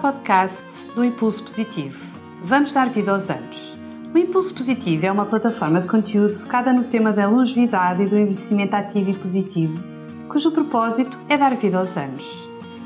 [0.00, 2.18] podcast do Impulso Positivo.
[2.42, 3.76] Vamos dar vida aos anos.
[4.14, 8.16] O Impulso Positivo é uma plataforma de conteúdo focada no tema da longevidade e do
[8.16, 9.78] envelhecimento ativo e positivo,
[10.26, 12.24] cujo propósito é dar vida aos anos.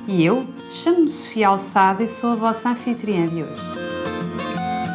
[0.08, 3.62] E eu chamo-me Sofia Alçada e sou a vossa anfitriã de hoje.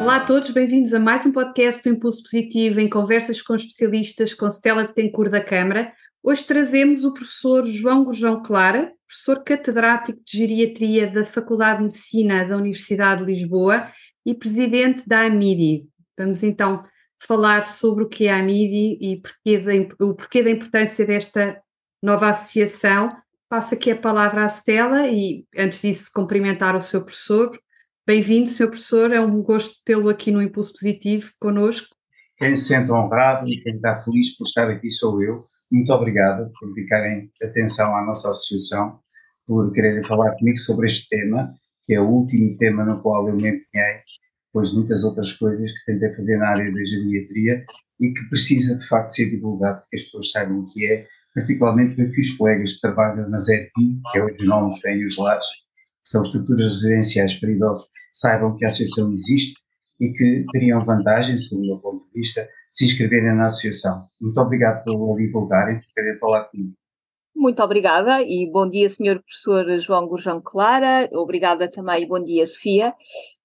[0.02, 4.34] Olá a todos, bem-vindos a mais um podcast do Impulso Positivo em conversas com especialistas
[4.34, 5.90] com Stella Betancourt da Câmara.
[6.22, 12.44] Hoje trazemos o professor João Gurjão Clara, professor catedrático de Geriatria da Faculdade de Medicina
[12.44, 13.90] da Universidade de Lisboa
[14.24, 15.88] e presidente da AMIDI.
[16.16, 16.84] Vamos então
[17.18, 21.60] falar sobre o que é a AMIDI e porquê da, o porquê da importância desta
[22.00, 23.10] nova associação.
[23.48, 27.58] Passo aqui a palavra à Stella e, antes disso, cumprimentar o seu professor.
[28.06, 28.68] Bem-vindo, Sr.
[28.68, 31.88] Professor, é um gosto tê-lo aqui no Impulso Positivo conosco.
[32.36, 35.50] Quem se sente honrado e quem está feliz por estar aqui sou eu.
[35.70, 38.98] Muito obrigado por dedicarem atenção à nossa associação,
[39.46, 41.54] por quererem falar comigo sobre este tema,
[41.86, 44.00] que é o último tema no qual eu me empenhei,
[44.46, 47.64] depois de muitas outras coisas que tentei fazer na área da geriatria
[48.00, 51.94] e que precisa de facto ser divulgado, que as pessoas saibam o que é, particularmente
[51.94, 55.46] porque os colegas que trabalham na ZEPI, que é o nome que tem os lares,
[55.46, 57.34] que são estruturas residenciais.
[57.34, 59.60] Para idosos, saibam que a associação existe
[60.00, 64.06] e que teriam vantagem, segundo o meu ponto de vista, se inscreverem na associação.
[64.20, 66.72] Muito obrigado por divulgarem, por querem falar comigo.
[67.34, 69.20] Muito obrigada e bom dia, Sr.
[69.20, 71.08] Professor João Gurjão Clara.
[71.12, 72.92] Obrigada também e bom dia, Sofia.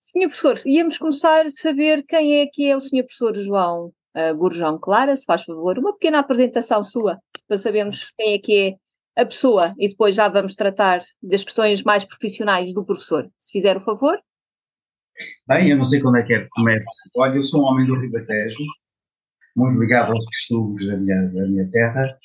[0.02, 0.28] Sr.
[0.28, 3.04] Professor, íamos começar a saber quem é que é o Sr.
[3.04, 8.34] Professor João uh, Gurjão Clara, se faz favor, uma pequena apresentação sua, para sabermos quem
[8.34, 8.60] é que
[9.16, 13.30] é a pessoa e depois já vamos tratar das questões mais profissionais do professor.
[13.40, 14.20] Se fizer o favor.
[15.48, 16.90] Bem, eu não sei quando é que é que comece.
[17.16, 18.58] Olha, eu sou um homem do Ribatejo,
[19.56, 22.18] muito ligado aos costumes da minha, da minha terra.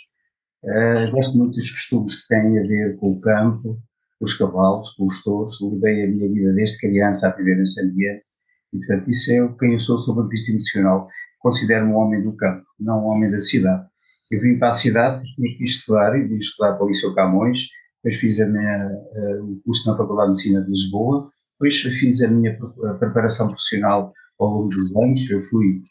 [0.62, 3.78] Uh, gosto muito dos costumes que têm a ver com o campo,
[4.18, 5.58] com os cavalos, com os touros.
[5.60, 8.24] Levei a minha vida desde criança a viver nesse ambiente.
[8.72, 11.08] E, portanto, isso é quem eu sou sob a vista emocional.
[11.38, 13.86] Considero-me um homem do campo, não um homem da cidade.
[14.30, 17.66] Eu vim para a cidade, tinha que estudar, e vim estudar para o Liceu Camões,
[18.02, 22.22] depois fiz a minha, uh, o curso na Faculdade de Medicina de Lisboa, depois fiz
[22.22, 22.58] a minha
[22.98, 25.28] preparação profissional ao longo dos anos.
[25.28, 25.82] Eu fui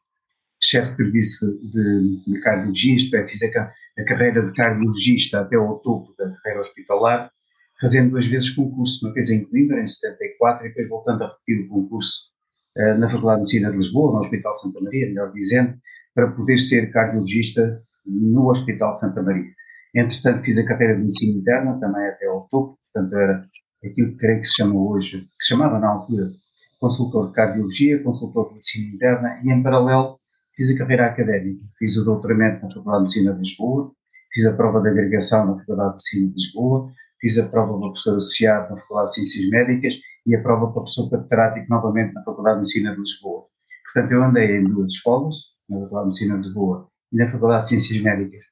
[0.62, 6.14] chefe de serviço de, de cardiologista, fiz a, a, carreira de cardiologista até ao topo
[6.18, 7.32] da carreira hospitalar,
[7.80, 11.66] fazendo duas vezes concurso, uma vez em Coimbra, em 74, e depois voltando a repetir
[11.66, 12.30] o concurso
[12.78, 15.78] uh, na Faculdade de Medicina de Lisboa, no Hospital Santa Maria, melhor dizendo,
[16.14, 19.52] para poder ser cardiologista no Hospital Santa Maria.
[19.96, 23.46] Entretanto, fiz a carreira de medicina interna, também até ao topo, portanto, era
[23.84, 26.32] aquilo que creio que se chama hoje, que se chamava na altura,
[26.80, 30.19] consultor de cardiologia, consultor de medicina interna, e em paralelo
[30.60, 33.94] fiz a carreira académica, fiz o doutoramento na Faculdade de Medicina de Lisboa,
[34.34, 37.80] fiz a prova de agregação na Faculdade de Medicina de Lisboa, fiz a prova para
[37.80, 39.94] professor associado na Faculdade de Ciências Médicas
[40.26, 43.46] e a prova para professor catedrático novamente na Faculdade de Medicina de Lisboa.
[43.86, 45.36] Portanto, eu andei em duas escolas,
[45.70, 48.44] na Faculdade de Medicina de Lisboa e na Faculdade de Ciências Médicas.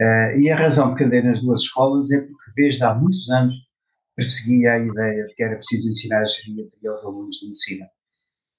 [0.00, 3.54] Uh, e a razão que andei nas duas escolas é porque desde há muitos anos
[4.16, 7.86] perseguia a ideia de que era preciso ensinar a geriatria aos alunos de medicina.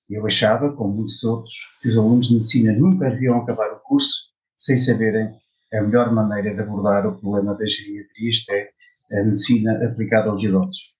[0.10, 4.30] Eu achava, como muitos outros, que os alunos de medicina nunca deviam acabar o curso
[4.58, 5.32] sem saberem
[5.74, 8.70] a melhor maneira de abordar o problema da geriatria, isto é,
[9.12, 10.96] a medicina aplicada aos idosos.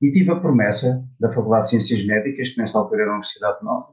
[0.00, 3.62] E tive a promessa da Faculdade de Ciências Médicas, que nessa altura era a Universidade
[3.62, 3.92] Nova,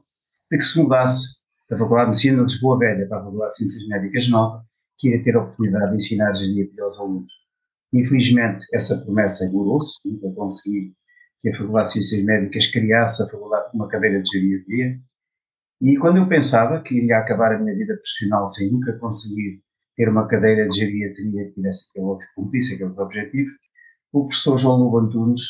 [0.50, 3.56] de que se mudasse da Faculdade de Medicina de Lisboa Velha para a Faculdade de
[3.58, 4.64] Ciências Médicas Nova,
[4.98, 7.32] que iria ter a oportunidade de ensinar geriatria aos alunos.
[7.92, 10.94] Infelizmente, essa promessa engolou-se, nunca consegui
[11.46, 14.98] que a Faculdade de Ciências Médicas criasse a faculdade uma cadeira de geriatria.
[15.80, 19.62] E quando eu pensava que iria acabar a minha vida profissional sem nunca conseguir
[19.94, 23.52] ter uma cadeira de geriatria que tivesse aquele, cumprisse aqueles objetivos,
[24.12, 25.42] o professor João Lobo Antunes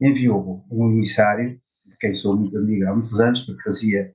[0.00, 4.12] enviou um emissário, de quem sou muito amigo há muitos anos, porque fazia,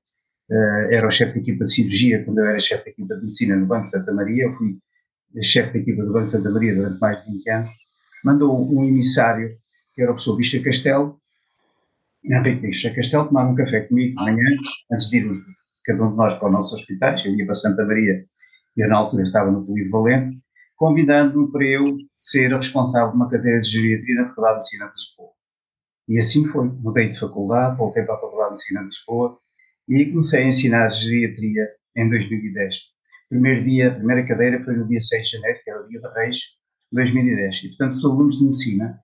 [0.52, 3.22] uh, era o chefe de equipa de cirurgia quando eu era chefe de equipa de
[3.22, 4.78] medicina no Banco de Santa Maria, eu fui
[5.42, 7.72] chefe de equipa do Banco de Santa Maria durante mais de 20 anos,
[8.24, 9.58] mandou um emissário
[9.96, 11.20] que era o professor Bicha Castelo,
[12.24, 14.46] Henrique Bicha Castelo, tomar um café comigo de manhã,
[14.92, 15.38] antes de irmos
[15.86, 18.24] cada um de nós para os nossos hospitais, eu ia para Santa Maria,
[18.76, 20.38] e eu na altura estava no Polivalente,
[20.76, 24.86] convidando-me para eu ser a responsável de uma cadeira de geriatria na Faculdade de Medicina
[24.88, 25.30] de Lisboa.
[26.08, 26.68] E assim foi.
[26.68, 29.40] Mudei de faculdade, voltei para a Faculdade de Medicina de Lisboa
[29.88, 32.76] e comecei a ensinar geriatria em 2010.
[33.30, 36.00] Primeiro dia, a primeira cadeira foi no dia 6 de janeiro, que era o dia
[36.00, 37.56] de Reis, de 2010.
[37.56, 39.00] E, portanto, os alunos de medicina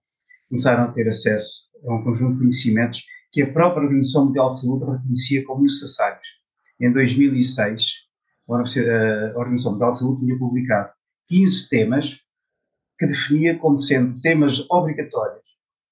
[0.51, 4.59] começaram a ter acesso a um conjunto de conhecimentos que a própria Organização Mundial de
[4.59, 6.27] Saúde reconhecia como necessários.
[6.77, 7.85] Em 2006,
[8.49, 10.89] a Organização Mundial de Saúde tinha publicado
[11.29, 12.19] 15 temas
[12.99, 15.41] que definia como sendo temas obrigatórios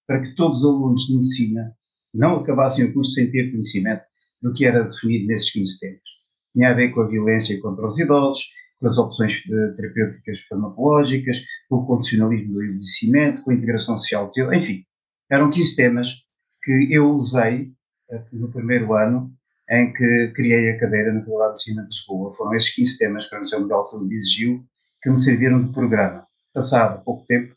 [0.05, 1.73] para que todos os alunos de medicina
[2.13, 4.03] não acabassem o curso sem ter conhecimento
[4.41, 6.01] do que era definido nesses 15 temas.
[6.53, 8.43] Tinha a ver com a violência contra os idosos,
[8.79, 9.43] com as opções
[9.75, 14.85] terapêuticas farmacológicas, com o condicionalismo do envelhecimento, com a integração social, enfim,
[15.29, 16.13] eram 15 temas
[16.63, 17.71] que eu usei
[18.09, 19.31] eh, no primeiro ano
[19.69, 22.33] em que criei a cadeira na Faculdade de Medicina de Lisboa.
[22.33, 24.65] Foram esses 15 temas que a Organização Mundial de Saúde exigiu
[25.01, 26.25] que me serviram de programa.
[26.53, 27.53] Passado pouco tempo,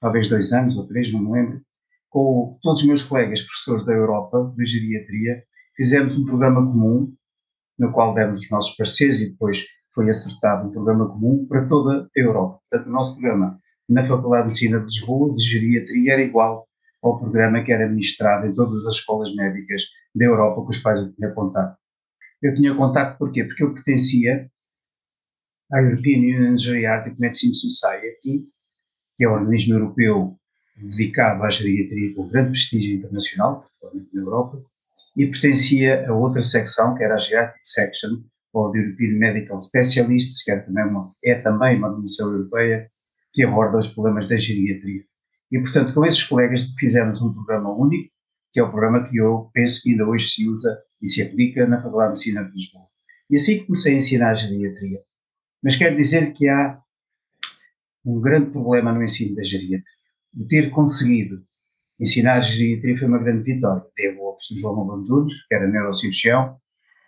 [0.00, 1.60] talvez dois anos ou três, não me lembro,
[2.08, 5.44] com todos os meus colegas professores da Europa, de geriatria,
[5.76, 7.14] fizemos um programa comum,
[7.78, 12.04] no qual demos os nossos parceiros e depois foi acertado um programa comum para toda
[12.04, 12.60] a Europa.
[12.68, 13.58] Portanto, o nosso programa
[13.88, 16.66] na Faculdade de Medicina de Lisboa, de geriatria, era igual
[17.02, 19.82] ao programa que era administrado em todas as escolas médicas
[20.14, 21.76] da Europa com os quais eu tinha contato.
[22.40, 23.44] Eu tinha contato porquê?
[23.44, 24.50] Porque eu pertencia
[25.72, 28.46] à European Union Geriatric Medicine Society,
[29.16, 30.36] que é um organismo europeu
[30.76, 34.62] dedicado à geriatria com grande prestígio internacional, principalmente na Europa,
[35.16, 38.22] e pertencia a outra secção, que era a Geriatric Section,
[38.52, 42.86] ou the European Medical Specialists, que é também uma, é também uma europeia
[43.32, 45.02] que aborda os problemas da geriatria.
[45.50, 48.10] E, portanto, com esses colegas fizemos um programa único,
[48.52, 51.66] que é o programa que eu penso que ainda hoje se usa e se aplica
[51.66, 52.86] na Faculdade de Medicina de Lisboa.
[53.30, 55.00] E assim comecei a ensinar a geriatria.
[55.62, 56.78] Mas quero dizer que há
[58.04, 59.82] um grande problema no ensino da geriatria.
[60.34, 61.42] De ter conseguido
[62.00, 63.84] ensinar a geriatria foi uma grande vitória.
[63.96, 66.56] Devo ao professor João Abandunes, que era neurocirurgião,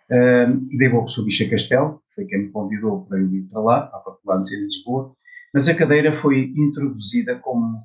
[0.09, 4.01] devo ao professor Bicha Castelo, foi quem me convidou para eu ir para lá, à
[4.03, 5.15] Faculdade de Medicina de Lisboa,
[5.53, 7.83] mas a cadeira foi introduzida como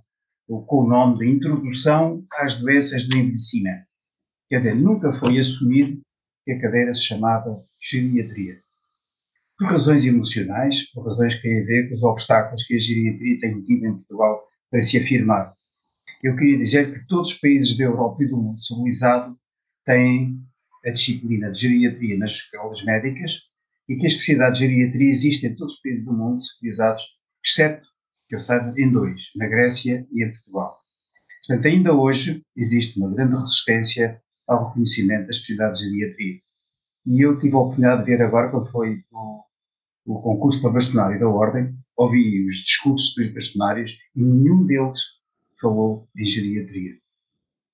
[0.67, 3.87] com o nome de Introdução às Doenças do Envelhecimento.
[4.49, 6.01] Quer dizer, nunca foi assumido
[6.45, 8.61] que a cadeira se chamava geriatria.
[9.57, 13.39] Por razões emocionais, por razões que têm a ver com os obstáculos que a geriatria
[13.39, 15.55] tem tido em Portugal para se afirmar.
[16.23, 19.37] Eu queria dizer que todos os países da Europa e do mundo civilizado
[19.85, 20.41] têm
[20.85, 23.51] a disciplina de geriatria nas escolas médicas
[23.89, 27.03] e que a especialidade de geriatria existe em todos os países do mundo civilizados,
[27.45, 27.87] exceto
[28.29, 30.79] que eu saiba, em dois, na Grécia e em Portugal.
[31.47, 36.41] Portanto, ainda hoje existe uma grande resistência ao reconhecimento das especialidades de geriatria.
[37.07, 39.43] E eu tive a oportunidade de ver agora, quando foi o,
[40.07, 45.01] o concurso para bastonário da Ordem, ouvi os discursos dos bastonários e nenhum deles
[45.61, 47.00] falou em geriatria.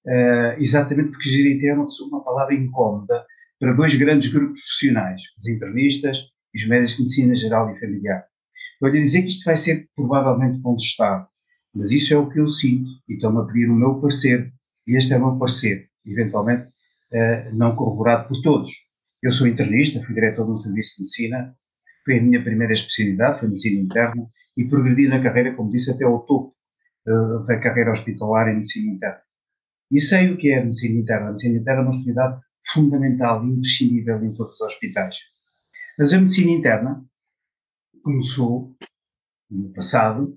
[0.06, 3.26] Uh, exatamente porque geriatria é uma, palavra incómoda
[3.58, 8.24] para dois grandes grupos profissionais, os internistas e os médicos de medicina geral e familiar.
[8.74, 11.26] Estou-lhe dizer que isto vai ser provavelmente contestado,
[11.74, 14.52] mas isso é o que eu sinto e estão-me a pedir o meu parecer.
[14.86, 18.70] E este é o meu parecer, eventualmente uh, não corroborado por todos.
[19.20, 21.56] Eu sou internista, fui diretor de um serviço de medicina,
[22.04, 26.04] foi a minha primeira especialidade, foi medicina interna, e progredi na carreira, como disse, até
[26.04, 26.54] ao topo
[27.08, 29.25] uh, da carreira hospitalar em medicina interna.
[29.90, 31.26] E sei o que é a medicina interna.
[31.26, 35.16] A medicina interna é uma especialidade fundamental e imprescindível em todos os hospitais.
[35.98, 37.04] Mas a medicina interna
[38.02, 38.76] começou
[39.50, 40.36] no passado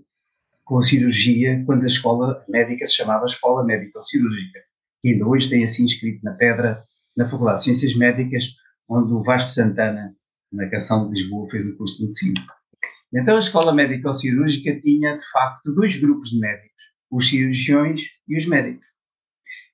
[0.63, 4.59] com a cirurgia, quando a escola médica se chamava Escola Médico-Cirúrgica,
[5.03, 6.83] e ainda hoje tem assim escrito na pedra
[7.17, 8.43] na Faculdade de Ciências Médicas,
[8.87, 10.15] onde o Vasco Santana,
[10.51, 12.45] na canção de Lisboa, fez o curso de medicina.
[13.11, 16.77] Então a Escola Médico-Cirúrgica tinha, de facto, dois grupos de médicos,
[17.09, 18.85] os cirurgiões e os médicos.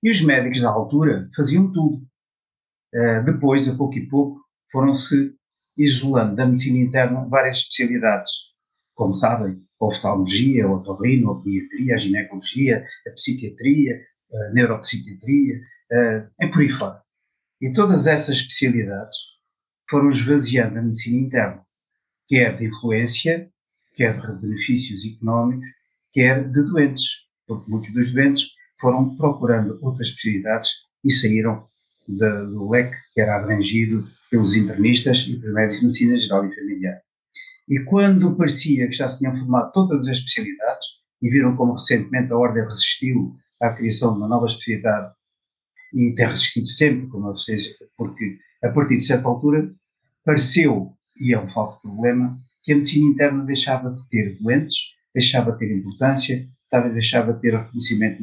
[0.06, 2.06] E os médicos da altura faziam tudo.
[2.94, 4.40] Uh, depois, a pouco e pouco,
[4.72, 5.34] foram-se
[5.76, 8.32] isolando da medicina interna várias especialidades,
[8.94, 14.00] como sabem, a oftalmologia, a otorrino, a pediatria, a ginecologia, a psiquiatria,
[14.32, 15.60] a neuropsiquiatria,
[16.40, 17.02] em por aí fora.
[17.60, 19.18] E todas essas especialidades
[19.90, 21.66] foram esvaziando a medicina interna,
[22.28, 23.52] quer de influência,
[23.96, 25.66] quer de benefícios económicos,
[26.14, 28.52] quer de doentes, porque muitos dos doentes
[28.86, 30.70] foram procurando outras especialidades
[31.04, 31.66] e saíram
[32.08, 36.54] de, do leque que era abrangido pelos internistas e pelos médicos de medicina geral e
[36.54, 37.02] familiar.
[37.68, 40.86] E quando parecia que já se tinham formado todas as especialidades,
[41.20, 45.12] e viram como recentemente a Ordem resistiu à criação de uma nova especialidade,
[45.92, 47.34] e tem resistido sempre, como eu
[47.98, 49.74] porque a partir de certa altura
[50.24, 54.78] pareceu, e é um falso problema, que a medicina interna deixava de ter doentes,
[55.12, 56.48] deixava de ter importância,
[56.94, 58.22] deixava de ter reconhecimento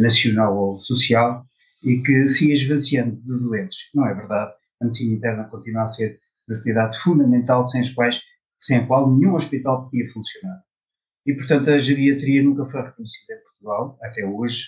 [0.00, 1.44] nacional ou social,
[1.82, 3.78] e que se ia esvaziando de doentes.
[3.94, 6.18] Não é verdade a medicina interna continua a ser
[6.48, 8.22] uma atividade fundamental sem, as quais,
[8.60, 10.62] sem a qual nenhum hospital podia funcionar.
[11.26, 14.64] E, portanto, a geriatria nunca foi reconhecida em Portugal, até hoje.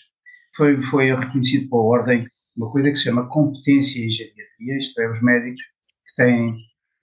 [0.57, 5.09] Foi, foi reconhecido pela Ordem uma coisa que se chama competência em geriatria, isto é,
[5.09, 5.63] os médicos
[6.07, 6.57] que têm,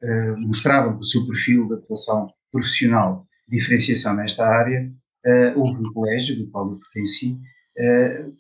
[0.04, 4.92] eh, mostravam o seu perfil de atuação profissional, diferenciação nesta área.
[5.26, 7.40] Eh, houve um colégio, do qual eu pertenci,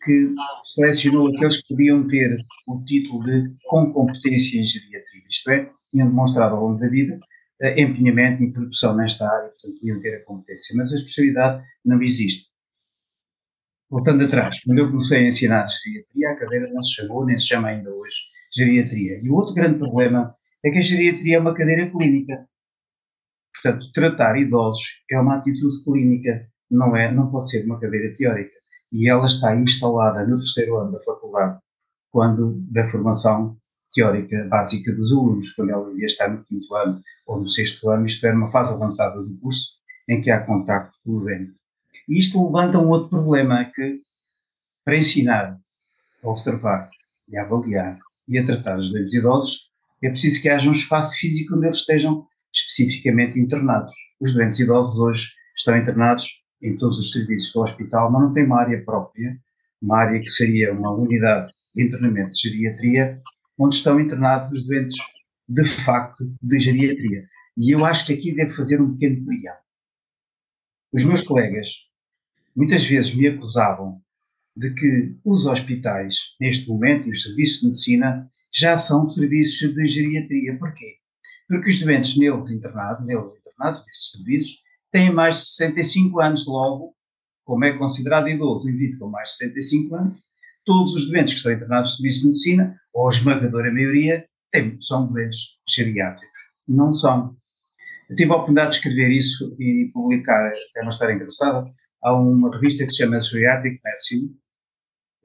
[0.04, 0.34] que
[0.66, 6.08] selecionou aqueles que podiam ter o título de com competência em geriatria, isto é, tinham
[6.08, 7.20] demonstrado ao longo da vida
[7.62, 12.02] uh, empenhamento e produção nesta área, portanto podiam ter a competência, mas a especialidade não
[12.02, 12.48] existe.
[13.90, 17.48] Voltando atrás, quando eu comecei a ensinar geriatria, a cadeira não se chamou, nem se
[17.48, 18.18] chama ainda hoje,
[18.54, 19.22] geriatria.
[19.24, 22.48] E o outro grande problema é que a geriatria é uma cadeira clínica.
[23.54, 28.57] Portanto, tratar idosos é uma atitude clínica, não é, não pode ser uma cadeira teórica.
[28.92, 31.60] E ela está instalada no terceiro ano da faculdade,
[32.12, 33.58] quando da formação
[33.94, 38.06] teórica básica dos alunos, quando ela devia estar no quinto ano ou no sexto ano,
[38.06, 39.72] isto é, numa fase avançada do curso,
[40.08, 41.54] em que há contacto com o doente.
[42.08, 44.02] E isto levanta um outro problema, que
[44.86, 45.60] para ensinar,
[46.24, 46.90] a observar
[47.28, 49.68] e a avaliar e a tratar os doentes idosos,
[50.02, 53.92] é preciso que haja um espaço físico onde eles estejam especificamente internados.
[54.20, 56.26] Os doentes idosos hoje estão internados
[56.62, 59.38] em todos os serviços do hospital, mas não têm uma área própria,
[59.82, 63.22] uma área que seria uma unidade de internamento de geriatria,
[63.58, 64.98] onde estão internados os doentes
[65.48, 67.28] de facto de geriatria.
[67.58, 69.56] E eu acho que aqui devo fazer um pequeno preâmbulo.
[70.92, 71.70] Os meus colegas
[72.56, 74.02] muitas vezes me acusavam
[74.56, 79.88] de que os hospitais, neste momento, e os serviços de medicina, já são serviços de
[79.88, 80.58] geriatria.
[80.58, 80.96] Porquê?
[81.48, 86.96] Porque os doentes neles internados, neles internados, nestes serviços, têm mais de 65 anos logo,
[87.44, 90.20] como é considerado idoso, indivíduo com mais de 65 anos,
[90.66, 94.80] todos os doentes que estão internados no serviço de medicina, ou a esmagadora maioria, têm,
[94.82, 96.38] são doentes geriátricos.
[96.68, 97.36] Não são.
[98.10, 101.66] Eu tive a oportunidade de escrever isso e publicar, é uma história engraçada,
[102.04, 104.36] há uma revista que se chama Geriatric Medicine,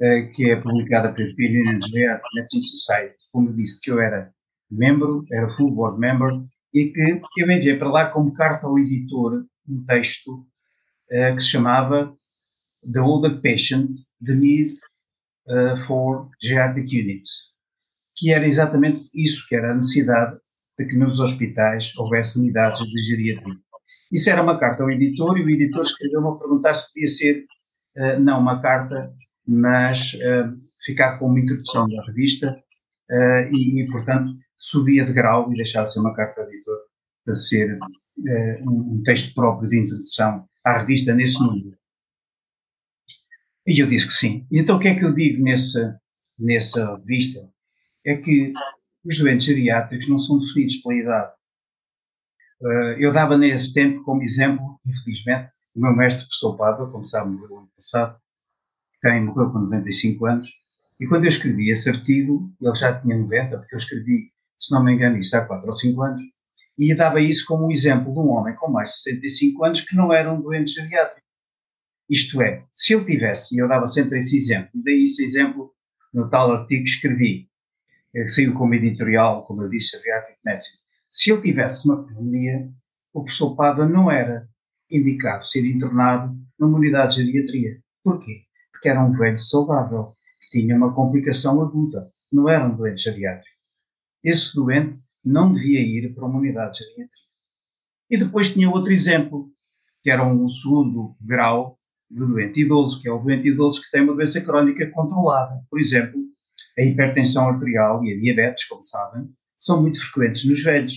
[0.00, 4.33] eh, que é publicada pela European Geriatric Medicine Society, como disse que eu era
[4.71, 9.45] membro, era full board member, e que eu enviei para lá como carta ao editor
[9.69, 12.16] um texto uh, que se chamava
[12.90, 13.90] The Older Patient,
[14.25, 14.73] The Need
[15.47, 17.52] uh, for Geriatric Units,
[18.16, 20.38] que era exatamente isso, que era a necessidade
[20.78, 23.57] de que nos hospitais houvesse unidades de geriatria.
[24.11, 27.47] Isso era uma carta ao editor e o editor escreveu-me a perguntar se podia ser,
[27.97, 29.12] uh, não uma carta,
[29.47, 30.12] mas
[30.85, 32.57] ficar com uma introdução da revista
[33.52, 36.78] e, portanto, subia de grau e deixar de ser uma carta ao editor
[37.25, 37.76] para ser
[38.19, 41.76] um, um texto próprio de introdução à revista nesse número.
[43.66, 44.47] E eu disse que sim.
[44.50, 46.00] E então o que é que eu digo nessa,
[46.38, 47.49] nessa revista?
[48.04, 48.52] É que
[49.04, 51.33] os doentes geriátricos não são definidos pela idade.
[52.61, 57.31] Uh, eu dava nesse tempo como exemplo, infelizmente, o meu mestre, professor Pádua, como sabe,
[57.31, 58.21] no ano passado,
[59.00, 60.49] quem morreu com 95 anos,
[61.00, 64.85] e quando eu escrevi esse artigo, ele já tinha 90, porque eu escrevi, se não
[64.85, 66.23] me engano, isso há 4 ou 5 anos,
[66.79, 69.95] e dava isso como um exemplo de um homem com mais de 65 anos que
[69.95, 71.26] não era um doente geriátrico.
[72.09, 75.73] Isto é, se ele tivesse, e eu dava sempre esse exemplo, e daí esse exemplo
[76.12, 77.49] no tal artigo que escrevi,
[78.12, 80.79] que saiu como editorial, como eu disse, Geriatric Medicine,
[81.11, 82.71] se ele tivesse uma pneumonia,
[83.12, 84.49] o professor Pava não era
[84.91, 87.81] indicado ser internado numa unidade de geriatria.
[88.05, 88.43] Porquê?
[88.73, 93.57] Porque era um velho saudável, que tinha uma complicação aguda, não era um doente geriátrico.
[94.23, 97.23] Esse doente não devia ir para uma unidade de geriatria.
[98.11, 99.50] E depois tinha outro exemplo,
[100.02, 101.79] que era um segundo grau
[102.11, 105.64] de doente idoso, que é o doente idoso que tem uma doença crónica controlada.
[105.71, 106.21] Por exemplo,
[106.79, 110.95] a hipertensão arterial e a diabetes, como sabem, são muito frequentes nos velhos.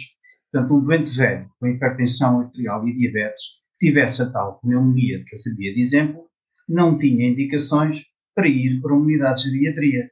[0.52, 3.44] Portanto, um doente velho com hipertensão arterial e diabetes
[3.80, 6.30] que tivesse a tal pneumonia que eu sabia de exemplo,
[6.68, 8.04] não tinha indicações
[8.34, 10.10] para ir para uma unidade de geriatria.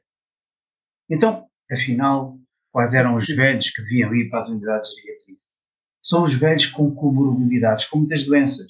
[1.10, 2.38] Então, afinal,
[2.74, 5.36] quais eram os velhos que vinham ir para as unidades de geriatria?
[6.02, 8.66] São os velhos com comorbilidades, com muitas doenças.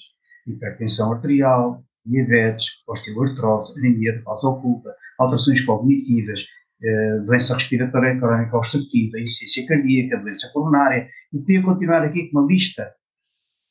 [0.47, 6.47] Hipertensão arterial, diabetes, osteoartrose, anemia de causa oculta, alterações cognitivas,
[6.83, 12.47] eh, doença respiratória crónica obstrutiva, insuficiência cardíaca, doença coronária, e podia continuar aqui com uma
[12.47, 12.95] lista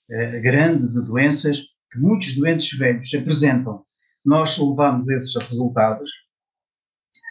[0.10, 1.60] uh, grande de doenças
[1.92, 3.86] que muitos doentes velhos apresentam.
[4.26, 6.10] Nós levamos esses resultados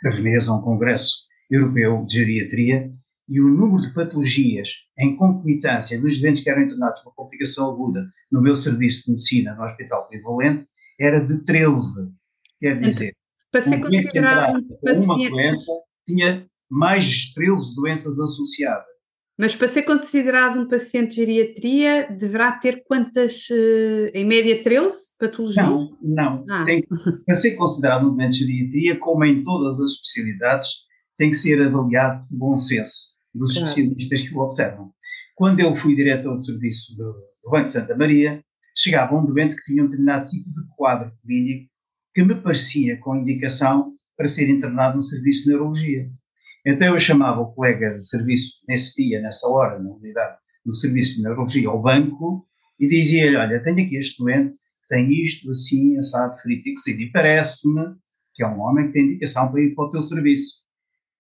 [0.06, 2.90] a Veneza, um congresso europeu de geriatria,
[3.28, 8.04] e o número de patologias em concomitância dos doentes que eram internados com complicação aguda
[8.30, 10.66] no meu serviço de medicina no Hospital Polivalente
[10.98, 12.12] era de 13.
[12.58, 13.14] Quer dizer,
[13.50, 15.04] para ser considerado um paciente...
[15.04, 15.72] uma doença,
[16.06, 18.92] tinha mais de 13 doenças associadas.
[19.38, 24.96] Mas para ser considerado um paciente de geriatria, deverá ter quantas, eh, em média 13
[25.18, 25.66] patologias?
[25.66, 26.44] Não, não.
[26.48, 26.64] Ah.
[26.64, 26.84] Tem,
[27.26, 30.68] para ser considerado um doente de geriatria, como em todas as especialidades,
[31.22, 33.68] tem que ser avaliado o bom senso dos claro.
[33.68, 34.92] especialistas que o observam.
[35.36, 37.12] Quando eu fui diretor de serviço do,
[37.44, 38.42] do Banco de Santa Maria,
[38.76, 41.70] chegava um doente que tinha um determinado tipo de quadro clínico
[42.12, 46.10] que me parecia com indicação para ser internado no serviço de neurologia.
[46.66, 51.18] Então eu chamava o colega de serviço nesse dia, nessa hora, na unidade, no serviço
[51.18, 52.48] de neurologia, ao banco,
[52.80, 54.56] e dizia-lhe, olha, tenho aqui este doente,
[54.88, 57.94] tem isto, assim, assado, frito e cozido, e parece-me
[58.34, 60.62] que é um homem que tem indicação para ir para o teu serviço.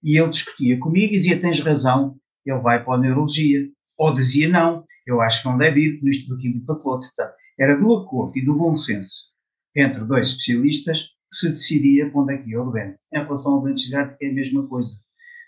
[0.02, 3.68] E ele discutia comigo e dizia, tens razão, ele vai para a neurologia.
[3.96, 6.98] Ou dizia, não, eu acho que não deve ir por isto, por aquilo para aquilo.
[6.98, 9.32] Portanto, era do acordo e do bom senso
[9.74, 12.98] entre dois especialistas que se decidia para onde é que ia o doente.
[13.12, 14.92] Em relação ao doente geriátrico é a mesma coisa.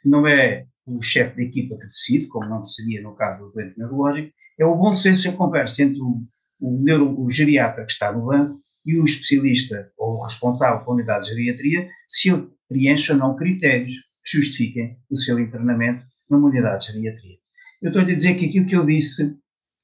[0.04, 3.78] Não é o chefe da equipa que decide, como não seria no caso do doente
[3.78, 6.22] neurológico, é o bom senso e a conversa entre o,
[6.60, 10.96] o, neuro, o geriatra que está no banco e o especialista ou o responsável pela
[10.96, 13.94] unidade de geriatria, se ele preenche ou não critérios
[14.24, 17.36] justifiquem o seu internamento numa unidade de geriatria.
[17.82, 19.36] Eu estou-lhe a dizer que aquilo que eu disse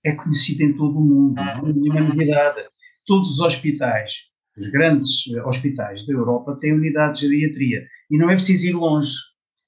[0.05, 2.65] é conhecido em todo o mundo, não é nenhuma novidade.
[3.07, 4.13] Todos os hospitais,
[4.57, 7.87] os grandes hospitais da Europa, têm unidade de geriatria.
[8.11, 9.13] E não é preciso ir longe.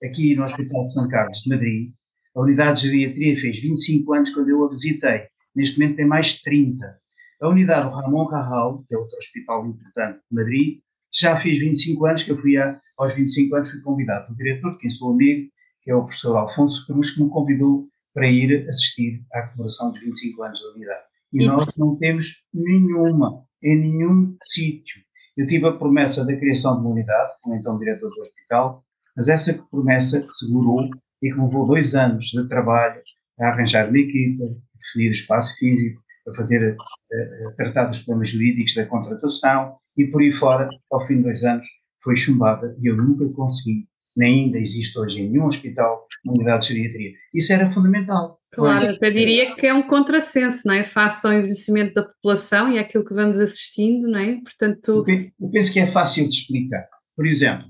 [0.02, 1.92] Aqui no Hospital de São Carlos de Madrid,
[2.34, 5.26] a unidade de geriatria fez 25 anos quando eu a visitei.
[5.54, 6.98] Neste momento tem mais de 30.
[7.42, 10.80] A unidade do Ramon Cajal, que é outro hospital importante de Madrid,
[11.14, 14.72] já fez 25 anos que eu fui a, aos 25 anos fui convidado pelo diretor,
[14.72, 15.50] de quem sou amigo,
[15.82, 20.00] que é o professor Alfonso Cruz, que me convidou para ir assistir à comemoração dos
[20.00, 21.02] 25 anos da unidade.
[21.32, 25.02] E, e nós não temos nenhuma, em nenhum sítio.
[25.36, 28.84] Eu tive a promessa da criação de uma unidade, como então diretor do hospital,
[29.16, 30.88] mas essa promessa que segurou
[31.22, 33.00] e que levou dois anos de trabalho
[33.40, 38.00] a arranjar uma equipa, a definir o espaço físico, a fazer, a, a tratar dos
[38.00, 41.66] problemas jurídicos da contratação e por aí fora, ao fim de dois anos,
[42.02, 46.66] foi chumbada e eu nunca consegui nem ainda existe hoje em nenhum hospital uma unidade
[46.66, 47.12] de geriatria.
[47.34, 48.38] Isso era fundamental.
[48.52, 50.84] Claro, até diria que é um contrassenso, não é?
[50.84, 54.38] Face ao envelhecimento da população e àquilo que vamos assistindo, não é?
[54.42, 55.04] Portanto...
[55.40, 56.86] Eu penso que é fácil de explicar.
[57.16, 57.66] Por exemplo,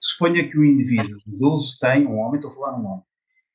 [0.00, 3.02] suponha que o indivíduo idoso tem, um homem, estou a falar um homem,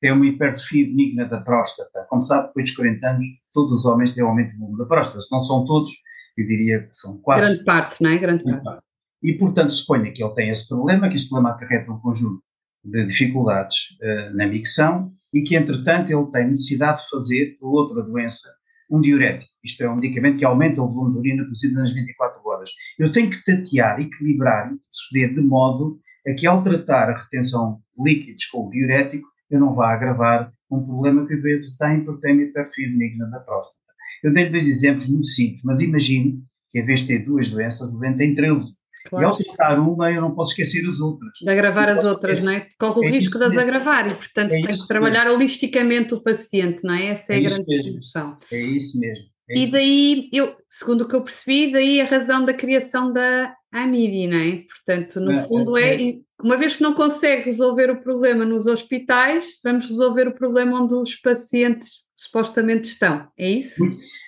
[0.00, 2.06] tem uma hipertrofia benigna da próstata.
[2.10, 5.20] Como sabe, depois dos 40 anos, todos os homens têm aumento do volume da próstata.
[5.20, 5.90] Se não são todos,
[6.36, 7.46] eu diria que são quase...
[7.46, 8.18] Grande parte, não é?
[8.18, 8.82] Grande, parte.
[9.22, 12.42] E, portanto, suponha que ele tem esse problema, que esse problema acarreta um conjunto
[12.84, 18.02] de dificuldades uh, na micção e que, entretanto, ele tem necessidade de fazer, por outra
[18.02, 18.48] doença,
[18.90, 19.50] um diurético.
[19.62, 22.70] Isto é um medicamento que aumenta o volume de urina produzido nas 24 horas.
[22.98, 27.80] Eu tenho que tatear, equilibrar e proceder de modo a que, ao tratar a retenção
[27.96, 32.04] de líquidos com o diurético, eu não vá agravar um problema que às vezes tem
[32.20, 33.79] tem hiperfia benigna da próstata.
[34.22, 37.88] Eu dei-lhe dois exemplos muito simples, mas imagine que, em vez de ter duas doenças,
[37.88, 39.24] o doente tem 13 Claro.
[39.24, 41.32] E ao tratar uma, eu não posso esquecer as outras.
[41.40, 42.68] De agravar as outras, não é?
[42.78, 45.38] Corre o é risco de as agravar e, portanto, é tem que trabalhar mesmo.
[45.38, 47.06] holisticamente o paciente, não é?
[47.06, 48.38] Essa é, é a grande solução.
[48.52, 49.24] É isso mesmo.
[49.48, 53.54] É e daí, eu, segundo o que eu percebi, daí a razão da criação da
[53.72, 54.64] AMIDI, não é?
[54.68, 58.66] Portanto, no é, fundo é, é, uma vez que não consegue resolver o problema nos
[58.66, 63.82] hospitais, vamos resolver o problema onde os pacientes supostamente estão, é isso?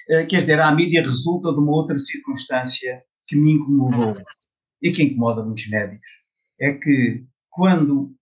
[0.09, 4.14] Eh, quer dizer, a AMIDI resulta de uma outra circunstância que me incomodou
[4.81, 6.09] e que incomoda muitos médicos,
[6.59, 8.14] é que quando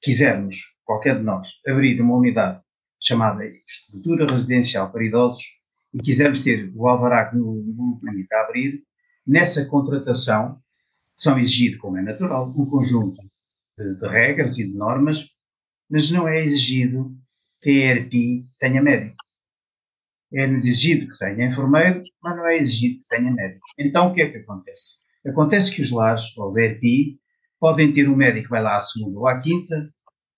[0.00, 2.62] quisermos, qualquer de nós, abrir uma unidade
[3.02, 5.42] chamada estrutura residencial para idosos
[5.92, 8.84] e quisermos ter o alvará que no, no permite abrir,
[9.26, 10.60] nessa contratação
[11.16, 13.20] são exigidos, como é natural, um conjunto
[13.76, 15.30] de, de, regras e de normas,
[15.90, 17.12] mas não é exigido
[17.70, 19.16] ERP tenha médico.
[20.32, 23.64] É exigido que tenha enfermeiro, mas não é exigido que tenha médico.
[23.78, 24.98] Então, o que é que acontece?
[25.26, 27.18] Acontece que os lares, ou os ERPI,
[27.60, 29.90] podem ter um médico que vai lá à segunda ou à quinta,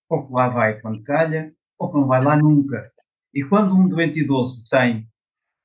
[0.08, 2.90] ou que lá vai quando calha, ou que não vai lá nunca.
[3.34, 5.08] E quando um doente idoso tem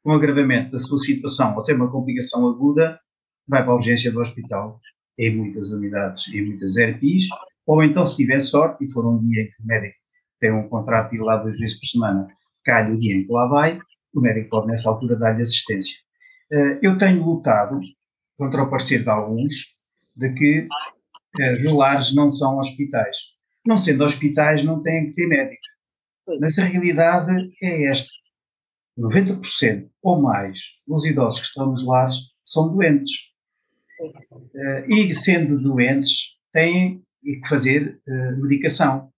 [0.03, 2.99] um agravamento da sua situação ou tem uma complicação aguda,
[3.47, 4.79] vai para a urgência do hospital,
[5.17, 7.25] em muitas unidades, em muitas ERPIs,
[7.65, 10.00] ou então, se tiver sorte, e for um dia em que o médico
[10.41, 12.27] tem um contrato de ir lá duas vezes por semana,
[12.65, 13.79] calha o dia em que lá vai,
[14.13, 15.95] o médico pode, nessa altura, dar-lhe assistência.
[16.51, 17.79] Eh, eu tenho lutado
[18.37, 19.53] contra o parecer de alguns,
[20.15, 20.67] de que
[21.39, 23.15] eh, os lares não são hospitais.
[23.65, 25.67] Não sendo hospitais, não têm que ter médicos.
[26.39, 28.09] Mas a realidade é esta.
[28.97, 33.11] 90% ou mais dos idosos que estão nos lares são doentes.
[34.01, 38.01] Uh, e sendo doentes, têm que fazer
[38.37, 39.11] medicação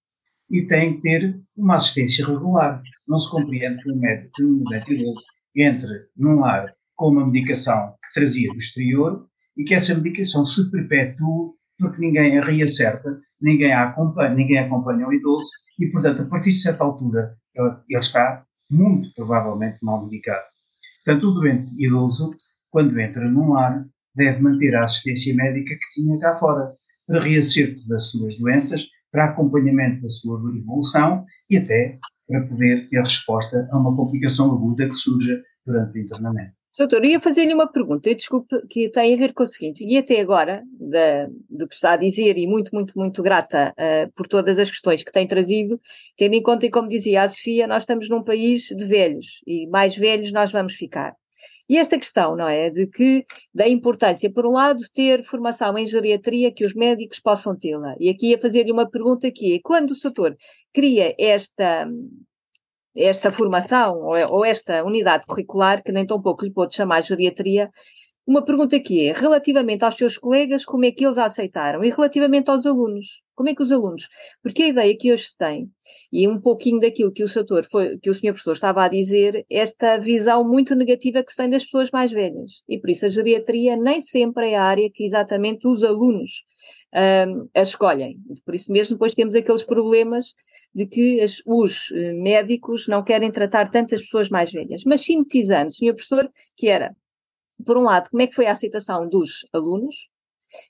[0.49, 2.81] e têm que ter uma assistência regular.
[3.07, 5.21] Não se compreende que um médico, um médico idoso
[5.55, 9.27] entre num lar com uma medicação que trazia do exterior
[9.57, 15.07] e que essa medicação se perpetue porque ninguém a reacerta, ninguém a acompanha, ninguém acompanha
[15.07, 20.45] o idoso e, portanto, a partir de certa altura, ele está muito provavelmente mal medicado.
[21.03, 22.35] Portanto, o doente idoso,
[22.69, 26.73] quando entra num lar, deve manter a assistência médica que tinha cá fora,
[27.05, 32.99] para reacerto das suas doenças, para acompanhamento da sua evolução e até para poder ter
[32.99, 36.51] resposta a uma complicação aguda que surja durante o internamento.
[36.75, 39.95] Doutor, eu ia fazer-lhe uma pergunta, desculpe, que tem a ver com o seguinte, e
[39.95, 44.27] até agora, da, do que está a dizer, e muito, muito, muito grata uh, por
[44.27, 45.79] todas as questões que tem trazido,
[46.17, 49.67] tendo em conta, e como dizia a Sofia, nós estamos num país de velhos, e
[49.67, 51.13] mais velhos nós vamos ficar.
[51.69, 52.69] E esta questão, não é?
[52.69, 57.57] De que, da importância, por um lado, ter formação em geriatria que os médicos possam
[57.57, 57.95] tê-la.
[57.99, 60.35] E aqui ia fazer-lhe uma pergunta que é, quando o doutor
[60.73, 61.87] cria esta,
[62.95, 67.69] esta formação ou esta unidade curricular, que nem tão pouco lhe pôde chamar geriatria,
[68.25, 71.83] uma pergunta que é, relativamente aos seus colegas, como é que eles a aceitaram?
[71.83, 74.07] E relativamente aos alunos, como é que os alunos?
[74.41, 75.69] Porque a ideia que hoje se tem,
[76.11, 79.45] e um pouquinho daquilo que o setor foi, que o senhor professor estava a dizer,
[79.49, 82.61] esta visão muito negativa que se tem das pessoas mais velhas.
[82.67, 86.43] E por isso a geriatria nem sempre é a área que exatamente os alunos
[86.93, 88.17] um, a escolhem.
[88.45, 90.33] Por isso mesmo depois temos aqueles problemas
[90.73, 94.83] de que as, os eh, médicos não querem tratar tantas pessoas mais velhas.
[94.85, 96.95] Mas sintetizando, senhor professor, que era
[97.65, 100.09] por um lado, como é que foi a aceitação dos alunos,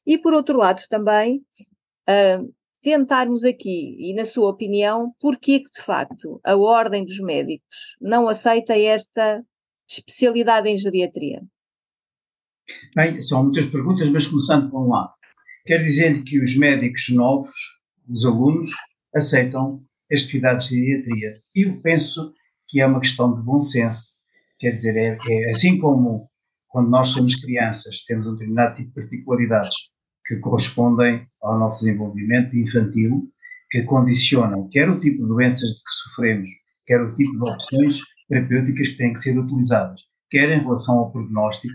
[0.06, 1.42] e por outro lado também
[2.10, 7.68] uh, tentarmos aqui, e na sua opinião, porquê que de facto a Ordem dos Médicos
[8.02, 9.44] não aceita esta
[9.90, 11.42] especialidade em geriatria?
[12.96, 15.14] Bem, são muitas perguntas, mas começando por um lado.
[15.66, 17.54] Quer dizer que os médicos novos,
[18.10, 18.72] os alunos,
[19.16, 21.42] aceitam a atividade de geriatria.
[21.56, 22.34] Eu penso
[22.68, 24.14] que é uma questão de bom senso.
[24.60, 26.30] Quer dizer, é, é assim como
[26.68, 29.93] quando nós somos crianças, temos um determinado tipo de particularidades
[30.26, 33.30] que correspondem ao nosso desenvolvimento infantil,
[33.70, 36.50] que condicionam quer o tipo de doenças de que sofremos,
[36.86, 41.12] quer o tipo de opções terapêuticas que têm que ser utilizadas, quer em relação ao
[41.12, 41.74] prognóstico,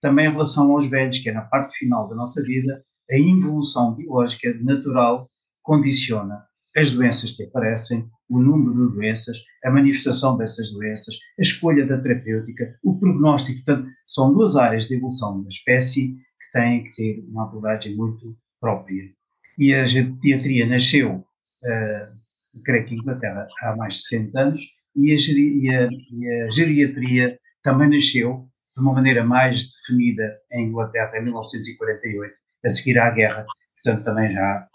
[0.00, 3.94] também em relação aos velhos, que é na parte final da nossa vida, a evolução
[3.94, 5.28] biológica natural
[5.62, 6.44] condiciona
[6.76, 12.00] as doenças que aparecem, o número de doenças, a manifestação dessas doenças, a escolha da
[12.00, 13.62] terapêutica, o prognóstico.
[13.64, 16.16] Portanto, são duas áreas de evolução da espécie
[16.50, 19.10] que têm que ter uma abordagem muito própria.
[19.58, 24.60] E a geriatria nasceu, uh, creio que em Inglaterra, há mais de 60 anos,
[24.96, 30.66] e a, e, a, e a geriatria também nasceu de uma maneira mais definida em
[30.68, 32.34] Inglaterra em 1948,
[32.64, 34.68] a seguir à guerra, portanto também já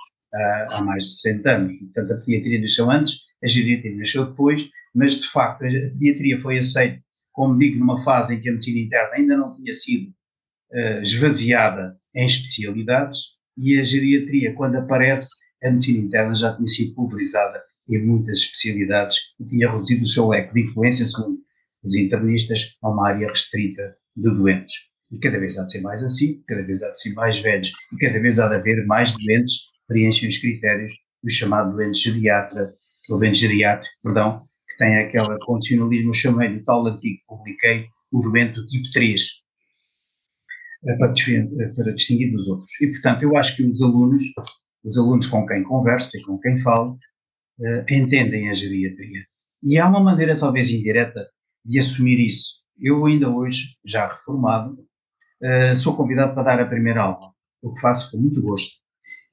[0.70, 1.78] há mais de 60 anos.
[1.80, 6.58] Portanto, a pediatria nasceu antes, a geriatria nasceu depois, mas de facto a pediatria foi
[6.58, 10.14] aceita, como digo, numa fase em que a medicina interna ainda não tinha sido
[10.72, 16.96] uh, esvaziada em especialidades e a geriatria, quando aparece, a medicina interna já tinha sido
[16.96, 21.38] pulverizada em muitas especialidades e tinha reduzido o seu leque de influência, segundo
[21.84, 24.74] os internistas, a uma área restrita de doentes.
[25.12, 27.72] E cada vez há de ser mais assim, cada vez há de ser mais velhos
[27.94, 32.74] e cada vez há de haver mais doentes preenchem os critérios do chamado doente geriatra,
[33.10, 37.86] ou doente geriátrico, perdão, que tem aquele condicionalismo, eu chamei no tal artigo que publiquei,
[38.12, 39.45] o doente do tipo 3, eh,
[40.94, 42.70] para, eh, para distinguir dos outros.
[42.80, 44.24] E, portanto, eu acho que os alunos,
[44.84, 46.98] os alunos com quem converso e com quem falo,
[47.60, 49.26] uh, entendem a geriatria.
[49.64, 51.28] E há uma maneira, talvez indireta,
[51.66, 52.64] de assumir isso.
[52.80, 54.74] Eu, ainda hoje, já reformado,
[55.42, 57.32] uh, sou convidado para dar a primeira aula,
[57.64, 58.76] o que faço com muito gosto.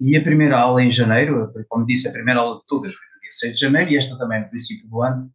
[0.01, 3.21] E a primeira aula em janeiro, como disse, a primeira aula de todas foi no
[3.21, 5.31] dia 6 de janeiro e esta também no princípio do ano.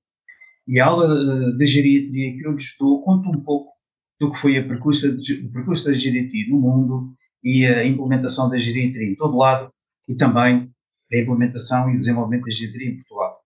[0.68, 3.77] E a aula de geriatria que eu lhes dou conta um pouco
[4.20, 8.58] do que foi a percurso, o percurso da geriatria no mundo e a implementação da
[8.58, 9.72] geriatria em todo lado
[10.08, 10.72] e também
[11.12, 13.40] a implementação e o desenvolvimento da geriatria em Portugal.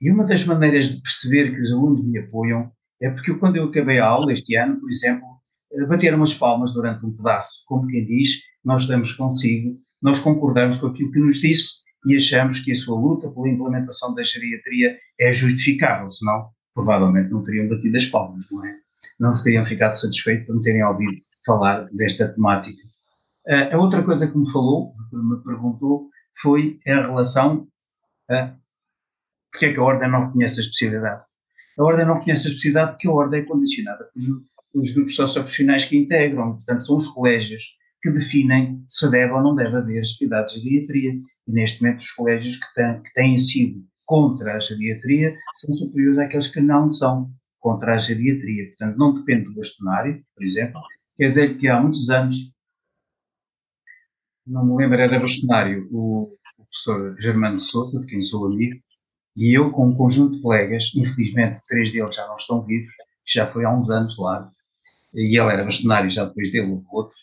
[0.00, 2.70] E uma das maneiras de perceber que os alunos me apoiam
[3.00, 5.26] é porque quando eu acabei a aula este ano, por exemplo,
[5.88, 10.88] bateram as palmas durante um pedaço, como quem diz, nós estamos consigo nós concordamos com
[10.88, 15.32] aquilo que nos disse e achamos que a sua luta pela implementação da geriatria é
[15.32, 18.83] justificável, senão provavelmente não teriam batido as palmas, não é?
[19.18, 22.82] Não se teriam ficado satisfeitos por me terem ouvido falar desta temática.
[23.46, 26.08] Uh, a outra coisa que me falou, que me perguntou,
[26.40, 27.68] foi em relação
[28.30, 28.54] a
[29.54, 31.22] porque é que a Ordem não reconhece a especialidade.
[31.78, 34.08] A Ordem não reconhece a especialidade porque a Ordem é condicionada
[34.72, 37.62] pelos, grupos socioprofissionais que integram, portanto, são os colégios
[38.02, 41.12] que definem se deve ou não deve haver especialidades de geriatria.
[41.46, 46.18] E neste momento os colégios que têm, que têm sido contra a geriatria são superiores
[46.18, 47.30] àqueles que não são
[47.64, 48.66] contra a geriatria.
[48.66, 50.82] Portanto, não depende do bastonário, por exemplo.
[51.16, 52.36] Quer dizer que há muitos anos,
[54.46, 58.78] não me lembro, era bastonário, o, professor Germano Souza, de quem sou amigo,
[59.34, 62.92] e eu com um conjunto de colegas, infelizmente três deles já não estão vivos,
[63.26, 64.50] já foi há uns anos lá,
[65.14, 67.16] e ele era bastonário já depois dele, o outro,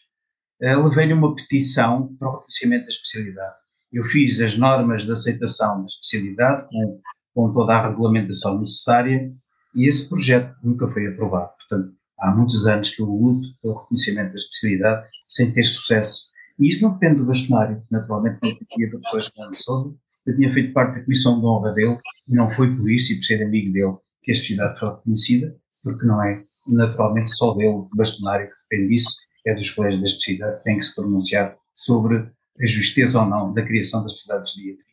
[0.63, 3.55] uh, levei-lhe uma petição para o reconhecimento da especialidade.
[3.93, 7.01] Eu fiz as normas de aceitação da especialidade com,
[7.35, 9.31] com toda a regulamentação necessária
[9.75, 11.51] e esse projeto nunca foi aprovado.
[11.57, 16.31] Portanto, há muitos anos que eu luto pelo reconhecimento da especialidade sem ter sucesso.
[16.59, 19.95] E isso não depende do bastonário, naturalmente, não dependia do professor Fernando Souza.
[20.25, 23.15] Eu tinha feito parte da comissão de honra dele e não foi por isso e
[23.15, 27.73] por ser amigo dele que a especialidade foi reconhecida, porque não é naturalmente só dele,
[27.73, 31.57] do bastonário, que depende disso, é dos colégios da especialidade que têm que se pronunciar
[31.75, 34.85] sobre a justeza ou não da criação das especialidades de geriatria.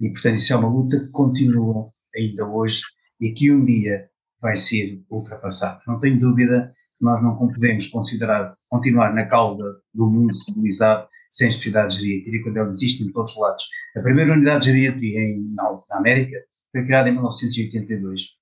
[0.00, 2.80] E, portanto, isso é uma luta que continua ainda hoje
[3.20, 4.08] e que um dia
[4.40, 5.80] vai ser ultrapassado.
[5.86, 11.48] Não tenho dúvida que nós não podemos considerar, continuar na cauda do mundo civilizado sem
[11.48, 13.64] especialidades de geriatria, quando ela existe em todos os lados.
[13.96, 16.38] A primeira unidade de geriatria em, na, na América
[16.72, 18.36] foi criada em 1982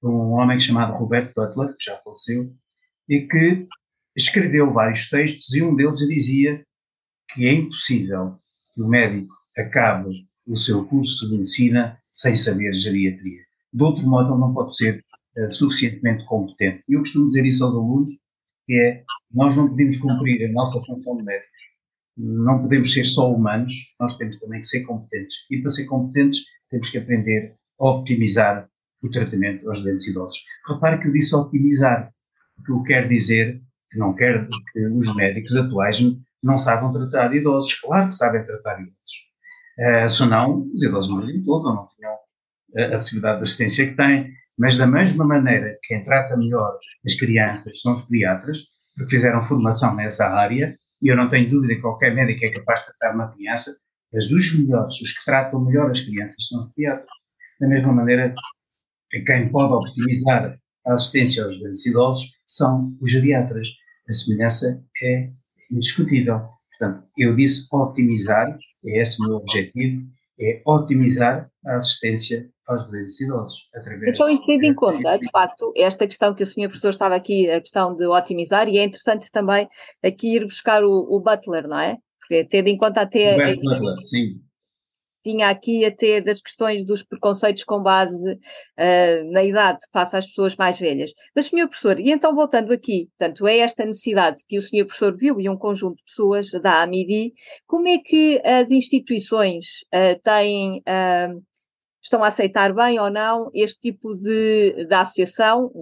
[0.00, 2.54] por um homem chamado Roberto Butler, que já faleceu,
[3.08, 3.66] e que
[4.14, 6.62] escreveu vários textos e um deles dizia
[7.32, 8.38] que é impossível
[8.74, 13.43] que o médico acabe o seu curso de medicina sem saber geriatria.
[13.74, 15.04] De outro modo, ele não pode ser
[15.36, 16.84] uh, suficientemente competente.
[16.88, 18.14] E eu costumo dizer isso aos alunos,
[18.66, 21.50] que é, nós não podemos cumprir a nossa função de médico.
[22.16, 25.34] Não podemos ser só humanos, nós temos também que ser competentes.
[25.50, 28.68] E para ser competentes, temos que aprender a optimizar
[29.02, 30.38] o tratamento aos doentes idosos.
[30.68, 32.12] Repare que eu disse optimizar,
[32.64, 33.60] que eu quero dizer
[33.90, 36.00] que não quer que os médicos atuais
[36.40, 37.74] não saibam tratar idosos.
[37.80, 39.24] Claro que sabem tratar idosos.
[39.76, 42.16] Uh, senão, os idosos morriam todos ou não tinham
[42.76, 44.32] a possibilidade de assistência que têm.
[44.58, 48.58] Mas da mesma maneira que quem trata melhor as crianças são os pediatras,
[48.96, 52.80] porque fizeram formação nessa área, e eu não tenho dúvida que qualquer médico é capaz
[52.80, 53.76] de tratar uma criança,
[54.12, 57.08] mas dos melhores, os que tratam melhor as crianças são os pediatras.
[57.60, 58.32] Da mesma maneira,
[59.26, 60.56] quem pode optimizar
[60.86, 63.66] a assistência aos doentes idosos são os geriatras.
[64.08, 65.30] A semelhança é
[65.70, 66.48] indiscutível.
[66.70, 70.06] Portanto, eu disse optimizar, é esse o meu objetivo,
[70.38, 73.68] é otimizar a assistência aos doentes idosos.
[73.74, 77.14] Através então, isso tendo em conta, de facto, esta questão que o senhor professor estava
[77.14, 79.68] aqui, a questão de otimizar, e é interessante também
[80.02, 81.96] aqui ir buscar o, o Butler, não é?
[82.20, 83.34] Porque tendo em conta até.
[83.34, 84.40] O Butler, sim
[85.24, 90.54] tinha aqui até das questões dos preconceitos com base uh, na idade face às pessoas
[90.54, 91.12] mais velhas.
[91.34, 95.16] Mas, senhor professor, e então voltando aqui, portanto, é esta necessidade que o senhor professor
[95.16, 97.32] viu e um conjunto de pessoas da AMIDI,
[97.66, 101.42] como é que as instituições uh, têm, uh,
[102.04, 105.72] estão a aceitar bem ou não este tipo de, de associação,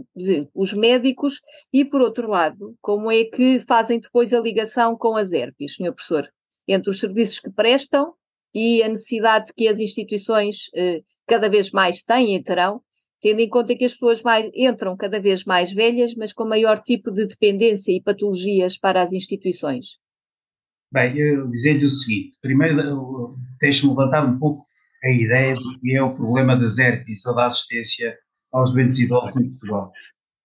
[0.55, 1.41] os médicos,
[1.73, 5.93] e por outro lado, como é que fazem depois a ligação com as ERPs, senhor
[5.93, 6.29] professor?
[6.67, 8.15] Entre os serviços que prestam
[8.55, 12.81] e a necessidade que as instituições eh, cada vez mais têm e terão,
[13.21, 16.79] tendo em conta que as pessoas mais, entram cada vez mais velhas, mas com maior
[16.79, 19.97] tipo de dependência e patologias para as instituições?
[20.93, 24.67] Bem, eu dizer-lhe o seguinte: primeiro, deixe-me levantar um pouco
[25.05, 28.17] a ideia do que é o problema das herpes ou da assistência
[28.53, 29.93] aos doentes idosos em Portugal.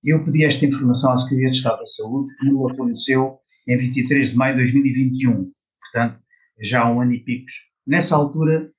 [0.04, 3.78] Eu pedi esta informação à Secretaria de Estado da Saúde, que me a forneceu em
[3.78, 6.20] 23 de maio de 2021, portanto,
[6.62, 7.48] já há um ano e pico
[7.88, 8.70] Nessa altura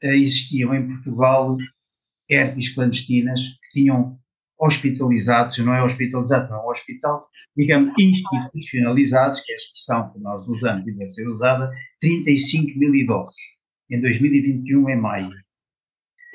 [0.00, 1.56] eh, existiam em Portugal
[2.30, 4.16] herpes clandestinas que tinham
[4.56, 10.46] hospitalizados, não é hospitalizado, não é hospital, digamos, institucionalizados, que é a expressão que nós
[10.46, 11.68] usamos e deve ser usada,
[12.00, 13.34] 35 mil idosos,
[13.92, 15.30] em 2021, em maio.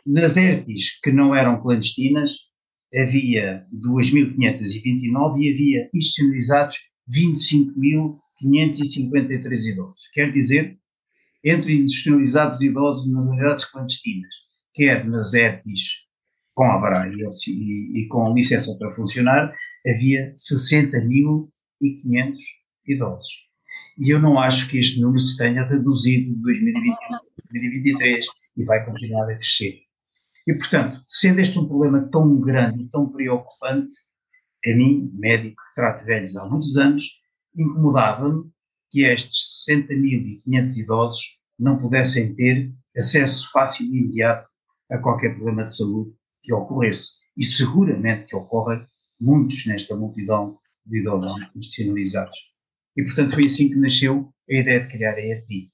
[0.05, 2.37] Nas herpes que não eram clandestinas,
[2.95, 6.77] havia 2.529 e havia institucionalizados
[7.11, 9.99] 25.553 idosos.
[10.13, 10.79] Quer dizer
[11.43, 14.33] entre institucionalizados idosos nas unidades clandestinas,
[14.73, 16.07] quer nas EPIs
[16.53, 19.53] com a e, e, com licença para funcionar,
[19.85, 22.37] havia 60.500
[22.87, 23.46] idosos.
[23.97, 27.19] E eu não acho que este número se tenha reduzido de 2021 a
[27.51, 28.25] 2023
[28.57, 29.79] e vai continuar a crescer.
[30.45, 33.97] E, portanto, sendo este um problema tão grande e tão preocupante,
[34.65, 37.05] a mim, médico que trato velhos há muitos anos,
[37.55, 38.49] incomodava-me
[38.91, 44.47] que estes 60.500 idosos não pudessem ter acesso fácil e imediato
[44.91, 46.11] a qualquer problema de saúde
[46.43, 47.17] que ocorresse.
[47.35, 48.85] E seguramente que ocorrem
[49.19, 52.37] muitos nesta multidão de idosos institucionalizados.
[52.97, 55.69] E, portanto, foi assim que nasceu a ideia de criar a ERP.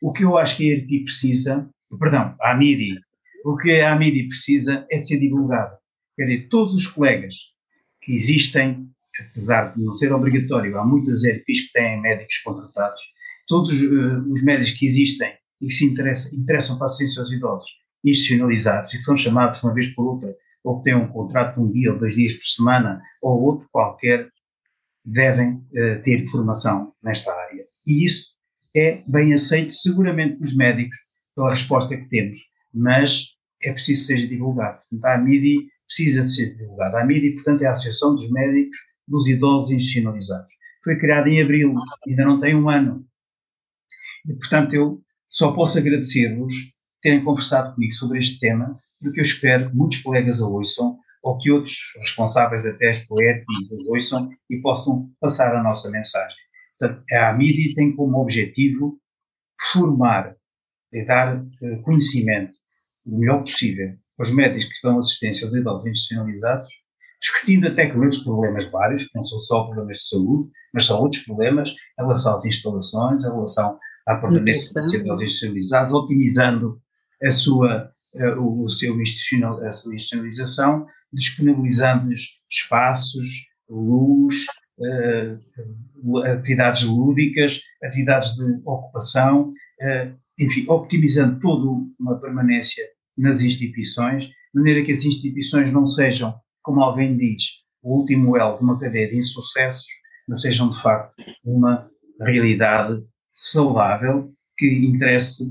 [0.00, 3.00] O que eu acho que a ERP precisa, perdão, a AMIDI,
[3.44, 5.76] o que a AMIDI precisa é de ser divulgado.
[6.16, 7.34] Quer dizer, todos os colegas
[8.00, 8.88] que existem
[9.20, 13.00] apesar de não ser obrigatório, há muitas ERPs que têm médicos contratados,
[13.46, 17.32] todos uh, os médicos que existem e que se interessam, interessam para a assistência aos
[17.32, 17.70] idosos,
[18.04, 21.60] institucionalizados, e que são chamados uma vez por outra, ou que têm um contrato de
[21.60, 24.28] um dia ou dois dias por semana, ou outro qualquer,
[25.04, 27.66] devem uh, ter formação nesta área.
[27.86, 28.28] E isso
[28.76, 30.96] é bem aceito seguramente pelos médicos,
[31.34, 32.38] pela resposta que temos,
[32.72, 34.80] mas é preciso que seja divulgado.
[34.90, 36.98] Portanto, a AMIDI precisa de ser divulgada.
[36.98, 40.52] A AMIDI, portanto, é a Associação dos Médicos dos Idosos Institucionalizados.
[40.84, 41.74] Foi criada em abril,
[42.06, 43.04] ainda não tem um ano.
[44.28, 46.52] E, portanto, eu só posso agradecer-vos
[47.02, 51.36] terem conversado comigo sobre este tema, porque eu espero que muitos colegas a ouçam, ou
[51.36, 56.36] que outros responsáveis até poéticos a ouçam e possam passar a nossa mensagem.
[56.78, 58.98] Portanto, a AMIDI tem como objetivo
[59.72, 60.34] formar
[60.90, 62.54] e dar eh, conhecimento
[63.04, 66.68] o melhor possível aos médicos que dão assistência aos idosos institucionalizados,
[67.20, 70.98] discutindo até com eles problemas vários, que não são só problemas de saúde, mas são
[70.98, 76.80] outros problemas em relação às instalações, em relação à permanência dos idosos institucionalizados, otimizando
[77.22, 83.28] a sua, eh, o seu institucional, a sua institucionalização, disponibilizando-lhes espaços,
[83.68, 84.46] luz,
[84.78, 92.84] uh, atividades lúdicas, atividades de ocupação, uh, enfim, optimizando toda uma permanência
[93.16, 97.44] nas instituições, de maneira que as instituições não sejam, como alguém diz,
[97.82, 99.86] o último elo de uma cadeia de insucessos,
[100.28, 101.88] mas sejam de facto uma
[102.20, 105.44] realidade saudável que interesse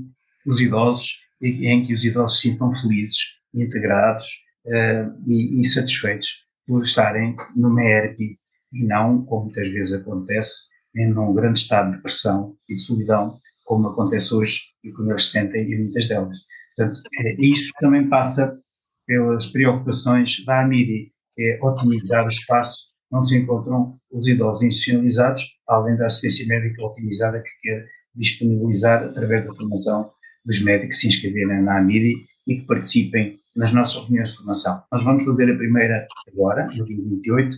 [0.46, 3.18] os idosos e em que os idosos se sintam felizes,
[3.54, 4.26] integrados
[4.68, 6.28] uh, e, satisfeitos
[6.66, 8.36] por estarem numa ERP
[8.72, 13.38] e não, como muitas vezes acontece, em um grande estado de pressão e de solidão,
[13.64, 16.38] como acontece hoje e como eles sentem em muitas delas.
[16.76, 18.58] Portanto, é, isso também passa
[19.06, 25.42] pelas preocupações da AMIDI, que é otimizar o espaço onde se encontram os idosos institucionalizados,
[25.66, 30.10] além da assistência médica otimizada que quer disponibilizar através da formação
[30.44, 34.82] dos médicos que se inscreverem na AMIDI e que participem nas nossas reuniões de formação.
[34.90, 37.56] Nós vamos fazer a primeira agora, no dia 28,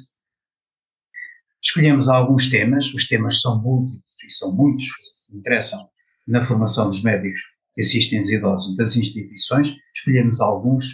[1.63, 4.87] Escolhemos alguns temas, os temas são múltiplos e são muitos,
[5.29, 5.79] que interessam
[6.27, 7.41] na formação dos médicos
[7.75, 10.87] que assistem os idosos das instituições, escolhemos alguns.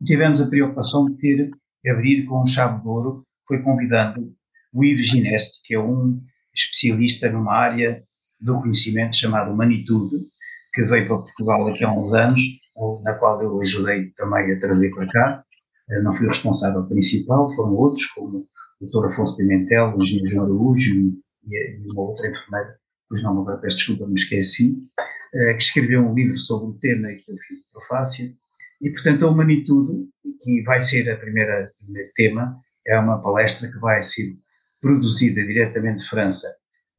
[0.00, 1.50] E tivemos a preocupação de ter,
[1.86, 4.34] abrir com um chave de ouro, foi convidando
[4.72, 6.20] o Yves Gineste, que é um
[6.54, 8.02] especialista numa área
[8.40, 10.24] do conhecimento chamada Manitude,
[10.72, 12.40] que veio para Portugal aqui há uns anos,
[13.02, 15.44] na qual eu ajudei também a trazer para cá.
[16.02, 18.46] Não fui o responsável principal, foram outros, como
[18.80, 23.78] doutor Afonso Pimentel, o engenheiro João Araújo e, uma outra enfermeira, cujo nome agora peço
[23.78, 24.78] desculpa, me esqueci,
[25.34, 28.32] uh, que escreveu um livro sobre o tema que eu fiz profácia.
[28.80, 30.08] E, portanto, a Humanitude,
[30.42, 32.54] que vai ser a primeira, primeiro tema,
[32.86, 34.36] é uma palestra que vai ser
[34.80, 36.46] produzida diretamente de França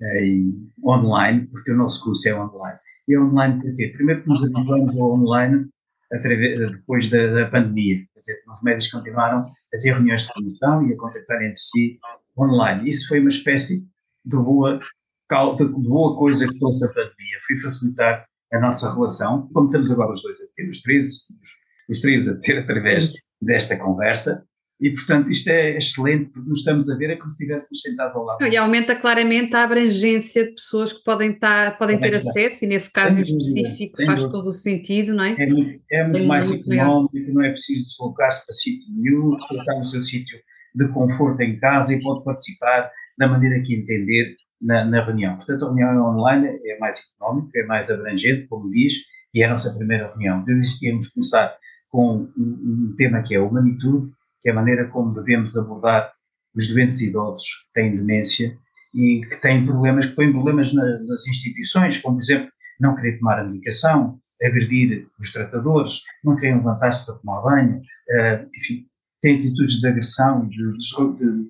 [0.01, 2.79] uh, e online, porque o nosso curso é online.
[3.09, 3.87] E online porquê?
[3.87, 5.67] Primeiro que nos habituamos ao online
[6.13, 7.97] através, depois da, da pandemia.
[8.13, 11.99] Quer dizer, os médicos continuaram a ter reuniões de comissão e a contactar entre si
[12.37, 12.87] online.
[12.87, 13.87] Isso foi uma espécie
[14.25, 17.39] de boa, de boa coisa que trouxe a pandemia.
[17.47, 21.49] Foi facilitar a nossa relação, como estamos agora os dois a ter, os três, os,
[21.89, 24.45] os três a ter através desta conversa,
[24.81, 28.15] e, portanto, isto é excelente, porque nos estamos a ver é como se estivéssemos sentados
[28.15, 28.47] ao lado.
[28.47, 32.89] E aumenta claramente a abrangência de pessoas que podem, estar, podem ter acesso, e nesse
[32.89, 34.29] caso específico faz dúvida.
[34.29, 35.35] todo o sentido, não é?
[35.37, 37.33] É muito, é muito mais muito económico, melhor.
[37.33, 40.39] não é preciso deslocar-se para sítio nenhum, colocar no seu sítio
[40.73, 45.35] de conforto em casa e pode participar da maneira que entender na, na reunião.
[45.35, 48.93] Portanto, a reunião online é mais económica, é mais abrangente, como diz,
[49.33, 50.45] e é a nossa primeira reunião.
[50.47, 51.53] Eu disse que íamos começar
[51.89, 56.11] com um, um tema que é a humanitude, que é a maneira como devemos abordar
[56.55, 58.57] os doentes idosos que têm demência
[58.93, 62.49] e que têm problemas, que põem problemas na, nas instituições, como, por exemplo,
[62.79, 68.49] não querer tomar a medicação, agredir os tratadores, não querem levantar-se para tomar banho, uh,
[68.55, 68.85] enfim,
[69.21, 71.49] têm atitudes de agressão, de, de,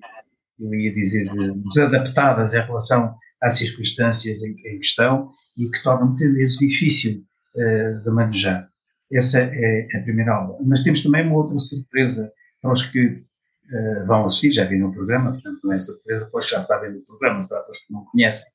[0.58, 6.08] eu ia dizer, de, desadaptadas em relação às circunstâncias em, em questão e que tornam
[6.08, 7.24] muitas vezes difícil
[7.54, 8.68] uh, de manejar.
[9.12, 10.58] Essa é a primeira aula.
[10.64, 14.92] Mas temos também uma outra surpresa para os que uh, vão assistir, já viram o
[14.92, 18.04] programa, portanto não é surpresa, pois já sabem do programa, será para os que não
[18.06, 18.46] conhecem,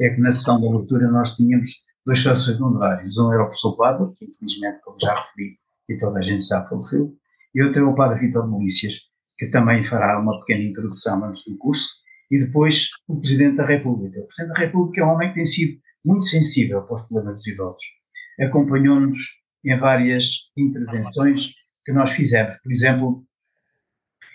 [0.00, 1.70] é que na sessão de abertura nós tínhamos
[2.04, 3.16] dois sócios honorários.
[3.18, 5.58] Um era o professor Pádua, que infelizmente, como já referi,
[5.88, 7.14] e toda a gente já faleceu,
[7.54, 8.94] e outro é o padre Vitor Milícias,
[9.38, 14.20] que também fará uma pequena introdução antes do curso, e depois o Presidente da República.
[14.20, 17.34] O Presidente da República é um homem que tem sido muito sensível para os problemas
[17.34, 17.84] dos idosos.
[18.40, 19.20] Acompanhou-nos
[19.64, 21.52] em várias intervenções
[21.84, 22.56] que nós fizemos.
[22.62, 23.24] Por exemplo,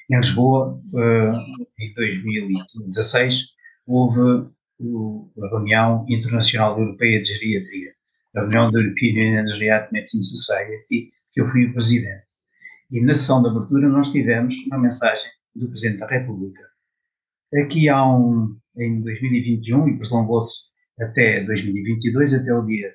[0.10, 3.44] em Lisboa, uh, em 2016,
[3.86, 4.50] houve
[5.42, 7.92] a reunião internacional europeia de geriatria,
[8.36, 12.26] a reunião da European Geriatric Medicine Society, que eu fui o presidente.
[12.92, 16.64] E na sessão de abertura nós tivemos uma mensagem do Presidente da República.
[17.64, 20.68] Aqui há um, em 2021, e prolongou-se
[21.00, 22.94] até 2022, até o dia,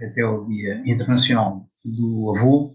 [0.00, 2.73] até o dia internacional do avô,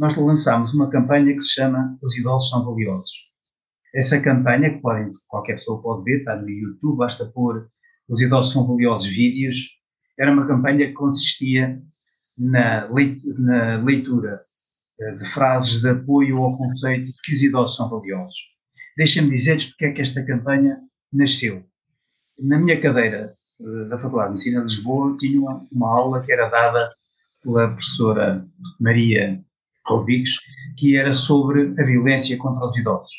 [0.00, 3.12] nós lançámos uma campanha que se chama Os Idosos São Valiosos.
[3.94, 7.68] Essa campanha, que podem, qualquer pessoa pode ver, está no YouTube, basta pôr
[8.08, 9.56] Os Idosos São Valiosos vídeos,
[10.18, 11.82] era uma campanha que consistia
[12.38, 12.86] na
[13.84, 14.40] leitura
[14.98, 18.36] eh, de frases de apoio ao conceito de que os idosos são valiosos.
[18.96, 20.78] Deixem-me dizer-lhes porque é que esta campanha
[21.12, 21.62] nasceu.
[22.38, 26.32] Na minha cadeira eh, da Faculdade de Medicina de Lisboa, tinha uma, uma aula que
[26.32, 26.90] era dada
[27.42, 28.46] pela professora
[28.78, 29.42] Maria
[29.86, 30.30] Rodrigues,
[30.76, 33.12] que era sobre a violência contra os idosos.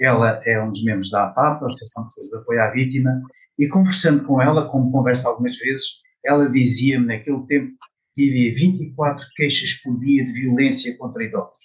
[0.00, 3.22] Ela é um dos membros da APAP, a Associação de Apoio à Vítima,
[3.58, 7.72] e conversando com ela, como converso algumas vezes, ela dizia-me naquele tempo
[8.14, 11.56] que havia 24 queixas por dia de violência contra idosos.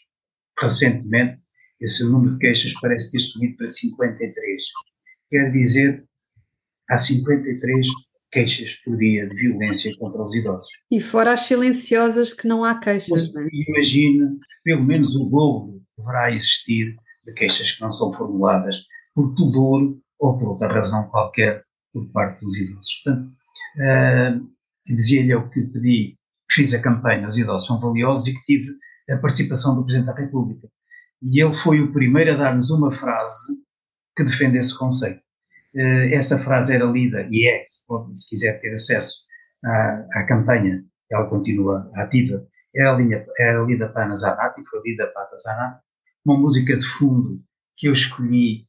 [0.60, 1.42] Recentemente,
[1.80, 4.64] esse número de queixas parece ter subido para 53.
[5.30, 6.06] Quer dizer,
[6.89, 7.88] há 53
[8.32, 10.70] queixas por dia de violência contra os idosos.
[10.90, 13.48] E fora as silenciosas que não há queixas, é?
[13.70, 18.78] Imagine, pelo menos o dobro deverá existir de queixas que não são formuladas
[19.14, 21.64] por pudor ou por outra razão qualquer
[21.94, 23.02] por parte dos idosos.
[23.04, 23.32] Portanto,
[23.78, 24.52] uh,
[24.88, 26.18] dizia-lhe eu que pedi
[26.52, 28.76] fiz a campanha Os Idosos São Valiosos e que tive
[29.10, 30.68] a participação do Presidente da República.
[31.22, 33.58] E ele foi o primeiro a dar-nos uma frase
[34.16, 35.22] que defende esse conceito.
[35.76, 39.24] Uh, essa frase era lida, e é, se, quiser ter acesso
[39.64, 42.46] à, à, campanha, ela continua ativa,
[42.76, 45.82] era, linha, era lida para Ana Zanatti, foi lida para Ana Zanatti,
[46.26, 47.42] uma música de fundo
[47.78, 48.68] que eu escolhi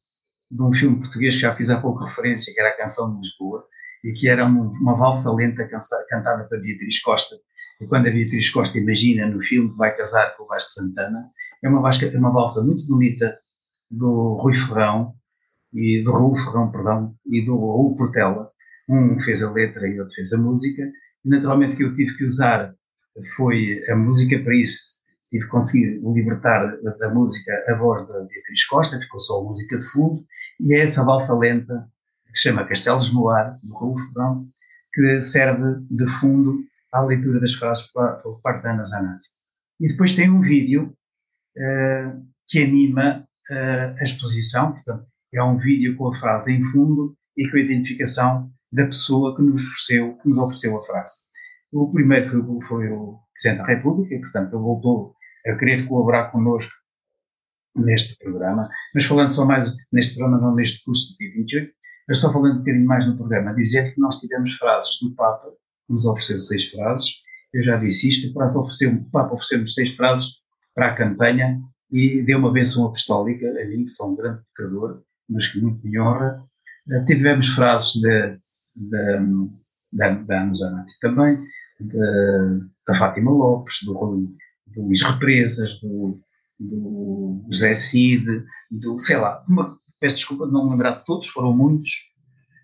[0.49, 3.17] de um filme português que já fiz há pouco referência, que era a Canção de
[3.17, 3.65] Lisboa,
[4.03, 5.67] e que era uma, uma valsa lenta
[6.09, 7.35] cantada por Beatriz Costa,
[7.81, 11.29] e quando a Beatriz Costa imagina no filme que vai casar com o Vasco Santana,
[11.63, 13.37] é uma, vasca, uma valsa muito bonita
[13.89, 15.13] do Rui Ferrão,
[15.73, 18.51] e do Raul Ferrão, perdão, e do Raul Portela.
[18.87, 20.83] Um fez a letra e outro fez a música.
[21.25, 22.73] E, naturalmente que eu tive que usar
[23.35, 24.93] foi a música para isso.
[25.29, 29.77] Tive que conseguir libertar da, música a voz da Beatriz Costa, ficou só a música
[29.77, 30.23] de fundo,
[30.59, 31.87] e é essa valsa lenta
[32.27, 34.47] que se chama Castelos no Ar, do Raul Ferrão,
[34.93, 39.27] que serve de fundo à leitura das frases por parte da Ana Zanatti.
[39.79, 40.95] E depois tem um vídeo
[41.57, 47.15] uh, que anima uh, a exposição, portanto, é um vídeo com a frase em fundo
[47.35, 51.15] e com a identificação da pessoa que nos ofereceu, que nos ofereceu a frase.
[51.71, 52.29] O primeiro
[52.67, 55.15] foi, o Presidente da República, e, portanto, ele voltou
[55.47, 56.71] a querer colaborar connosco
[57.75, 61.71] neste programa, mas falando só mais neste programa, não neste curso de 28,
[62.07, 65.51] mas só falando um bocadinho mais no programa, dizer que nós tivemos frases do Papa
[65.89, 67.21] nos ofereceu seis frases.
[67.53, 68.33] Eu já disse isto, o
[69.11, 70.27] Papa ofereceu-nos seis frases
[70.73, 71.59] para a campanha
[71.91, 75.03] e deu uma benção apostólica a mim, que sou um grande pecador,
[75.33, 76.41] mas que muito me honra.
[76.87, 78.37] Uh, tivemos frases de,
[78.75, 79.49] de,
[79.91, 81.37] da, da Ana Zanatti também,
[81.79, 83.93] de, da Fátima Lopes, do,
[84.67, 86.17] do Luís Represas, do,
[86.59, 91.55] do José Cid, do, sei lá, uma, peço desculpa de não lembrar de todos, foram
[91.55, 91.91] muitos,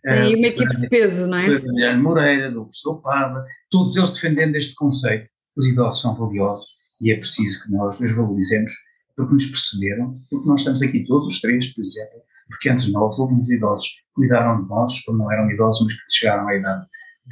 [0.03, 1.59] tem uma equipe de peso, não é?
[1.59, 5.29] Do Guilherme Moreira, do professor Pava, todos eles defendendo este conceito.
[5.57, 6.67] Os idosos são valiosos
[7.01, 8.71] e é preciso que nós os valorizemos
[9.15, 13.17] porque nos perceberam, porque nós estamos aqui todos os três, por exemplo, porque antes nós
[13.17, 16.85] muitos idosos que cuidaram de nós, quando não eram idosos, mas que chegaram à idade,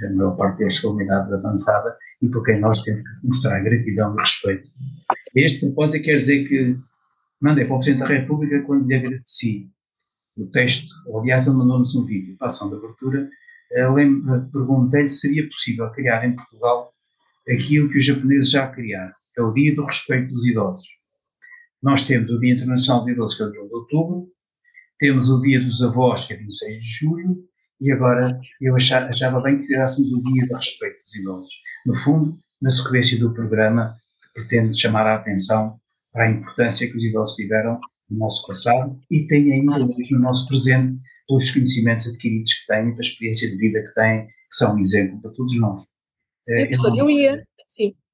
[0.04, 3.60] a maior parte deles com uma idade avançada, e por quem nós temos que mostrar
[3.62, 4.70] gratidão e respeito.
[5.36, 6.78] Este propósito quer dizer que
[7.42, 9.70] mandei para o Presidente da República quando lhe agradeci
[10.38, 13.28] o texto, aliás, ele mandou-nos um vídeo ação de abertura,
[14.52, 16.94] perguntei-lhe se seria possível criar em Portugal
[17.50, 20.88] aquilo que os japoneses já criaram, que é o Dia do Respeito dos Idosos.
[21.82, 24.28] Nós temos o Dia Internacional dos Idosos, que é o dia de outubro,
[25.00, 27.38] temos o Dia dos Avós, que é 26 de julho,
[27.80, 31.54] e agora eu achava, achava bem que tirássemos o Dia do Respeito dos Idosos.
[31.86, 35.80] No fundo, na sequência do programa, que pretende chamar a atenção
[36.12, 37.80] para a importância que os idosos tiveram
[38.10, 42.90] no nosso passado e têm ainda hoje no nosso presente pelos conhecimentos adquiridos que têm,
[42.92, 45.82] pela experiência de vida que têm, que são um exemplo para todos nós.
[46.48, 47.44] Sim, é, eu ia,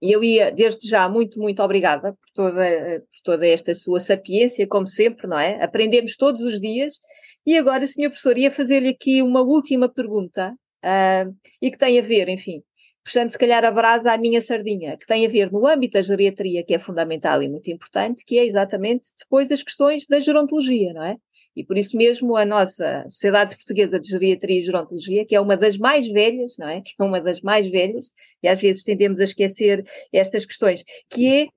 [0.03, 4.67] sim, eu ia desde já muito, muito obrigada por toda, por toda esta sua sapiência,
[4.67, 5.63] como sempre, não é?
[5.63, 6.99] Aprendemos todos os dias.
[7.45, 12.01] E agora, senhor professor, ia fazer-lhe aqui uma última pergunta, uh, e que tem a
[12.01, 12.63] ver, enfim,
[13.03, 16.01] puxando se calhar a brasa à minha sardinha, que tem a ver no âmbito da
[16.01, 20.93] geriatria, que é fundamental e muito importante, que é exatamente depois as questões da gerontologia,
[20.93, 21.17] não é?
[21.55, 25.55] E por isso mesmo a nossa Sociedade Portuguesa de Geriatria e Gerontologia, que é uma
[25.55, 26.81] das mais velhas, não é?
[26.85, 28.09] Que é uma das mais velhas,
[28.41, 31.47] e às vezes tendemos a esquecer estas questões, que é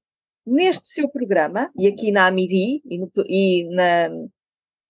[0.47, 4.11] neste seu programa, e aqui na AMIDI, e, no, e na,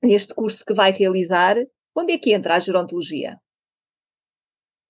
[0.03, 1.57] neste curso que vai realizar,
[1.95, 3.39] onde é que entra a gerontologia?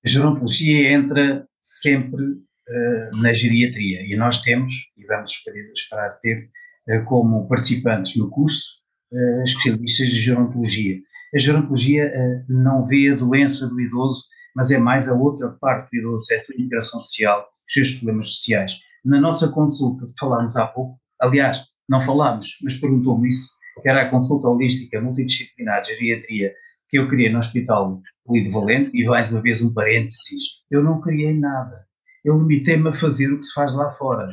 [0.04, 5.30] A gerontologia entra sempre uh, na geriatria e nós temos, e vamos
[5.76, 6.48] esperar ter,
[6.88, 10.98] uh, como participantes no curso, uh, especialistas de gerontologia.
[11.34, 12.10] A gerontologia
[12.48, 16.36] não vê a doença do idoso, mas é mais a outra parte do idoso, é
[16.36, 18.72] a integração social, os seus problemas sociais.
[19.04, 23.50] Na nossa consulta, falámos há pouco, aliás, não falámos, mas perguntou-me isso,
[23.82, 26.52] que era a consulta holística multidisciplinar de geriatria
[26.88, 31.00] que eu criei no Hospital Lido Valente, e mais uma vez um parênteses, eu não
[31.00, 31.84] criei nada.
[32.24, 34.28] Eu limitei-me a fazer o que se faz lá fora.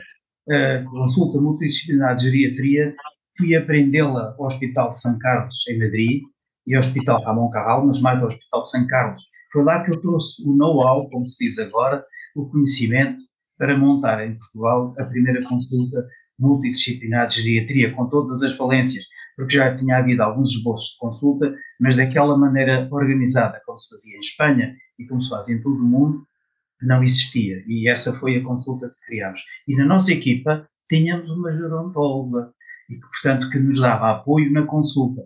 [0.49, 2.95] A consulta multidisciplinar de geriatria,
[3.37, 6.21] fui aprendê-la ao Hospital de São Carlos, em Madrid,
[6.65, 9.23] e ao Hospital Ramon Carral, mas mais ao Hospital de São Carlos.
[9.51, 12.03] Foi lá que eu trouxe o know-how, como se diz agora,
[12.35, 13.21] o conhecimento,
[13.57, 16.05] para montar em Portugal a primeira consulta
[16.39, 19.05] multidisciplinar de geriatria, com todas as valências,
[19.35, 24.15] porque já tinha havido alguns esboços de consulta, mas daquela maneira organizada, como se fazia
[24.15, 26.25] em Espanha e como se faz em todo o mundo,
[26.81, 27.63] não existia.
[27.67, 29.41] E essa foi a consulta que criámos.
[29.67, 32.51] E na nossa equipa tínhamos uma gerontóloga,
[32.89, 35.21] e portanto, que nos dava apoio na consulta.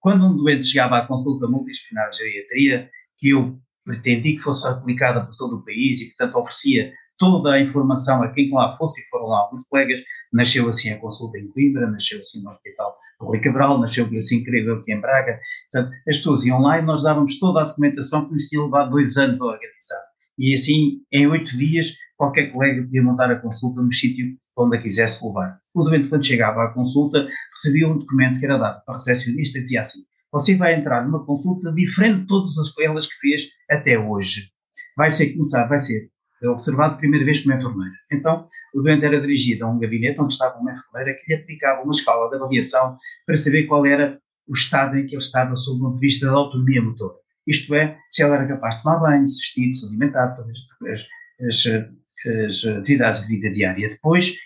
[0.00, 5.24] Quando um doente chegava à consulta multidisciplinar de geriatria, que eu pretendi que fosse aplicada
[5.24, 9.08] por todo o país e portanto, oferecia toda a informação a quem lá fosse, e
[9.08, 10.00] foram lá alguns colegas,
[10.32, 14.76] nasceu assim a consulta em Coimbra, nasceu assim no Hospital Rui Cabral, nasceu assim incrível
[14.76, 15.40] aqui em Braga.
[15.70, 18.90] Portanto, as pessoas iam lá e nós dávamos toda a documentação que nos tinha levado
[18.90, 20.02] dois anos a organizar.
[20.38, 24.82] E assim, em oito dias, qualquer colega podia montar a consulta no sítio onde a
[24.82, 25.58] quisesse levar.
[25.74, 29.58] O doente, quando chegava à consulta, recebia um documento que era dado para a recepcionista
[29.58, 30.00] e dizia assim:
[30.32, 34.50] Você vai entrar numa consulta diferente de todas as elas que fez até hoje.
[34.96, 36.10] Vai ser começar, vai ser
[36.44, 37.94] observado primeira vez como enfermeiro.
[38.10, 41.82] Então, o doente era dirigido a um gabinete onde estava uma enfermeira que lhe aplicava
[41.82, 45.78] uma escala de avaliação para saber qual era o estado em que ele estava sob
[45.78, 47.14] o ponto de vista da autonomia motora.
[47.46, 51.66] Isto é, se ela era capaz de tomar banho, se vestir, se alimentar, fazer as,
[51.66, 51.88] as,
[52.46, 53.88] as, atividades de vida diária.
[53.88, 54.36] Depois,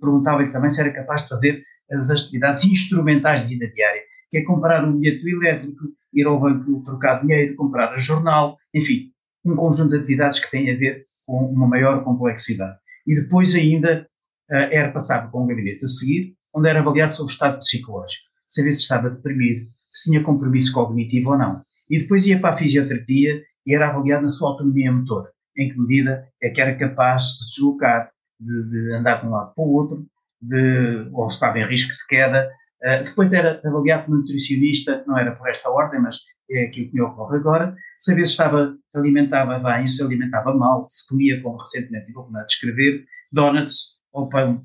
[0.00, 4.44] perguntava-lhe também se era capaz de fazer as atividades instrumentais de vida diária, que é
[4.44, 9.10] comprar um bilhete elétrico, ir ao banco trocar dinheiro, comprar a jornal, enfim,
[9.44, 12.78] um conjunto de atividades que têm a ver com uma maior complexidade.
[13.06, 14.06] E depois ainda
[14.50, 18.24] uh, era passado para um gabinete a seguir, onde era avaliado sobre o estado psicológico,
[18.48, 21.62] saber se estava deprimido, se tinha compromisso cognitivo ou não.
[21.88, 25.78] E depois ia para a fisioterapia e era avaliado na sua autonomia motora, em que
[25.78, 29.64] medida é que era capaz de se deslocar, de, de andar de um lado para
[29.64, 30.06] o outro,
[30.40, 32.50] de, ou estava em risco de queda.
[32.82, 36.18] Uh, depois era avaliado como nutricionista, não era por esta ordem, mas
[36.50, 41.08] é aquilo que me ocorre agora, saber se estava, alimentava bem, se alimentava mal, se
[41.08, 44.64] comia, como recentemente tive a oportunidade de escrever, donuts ou pão,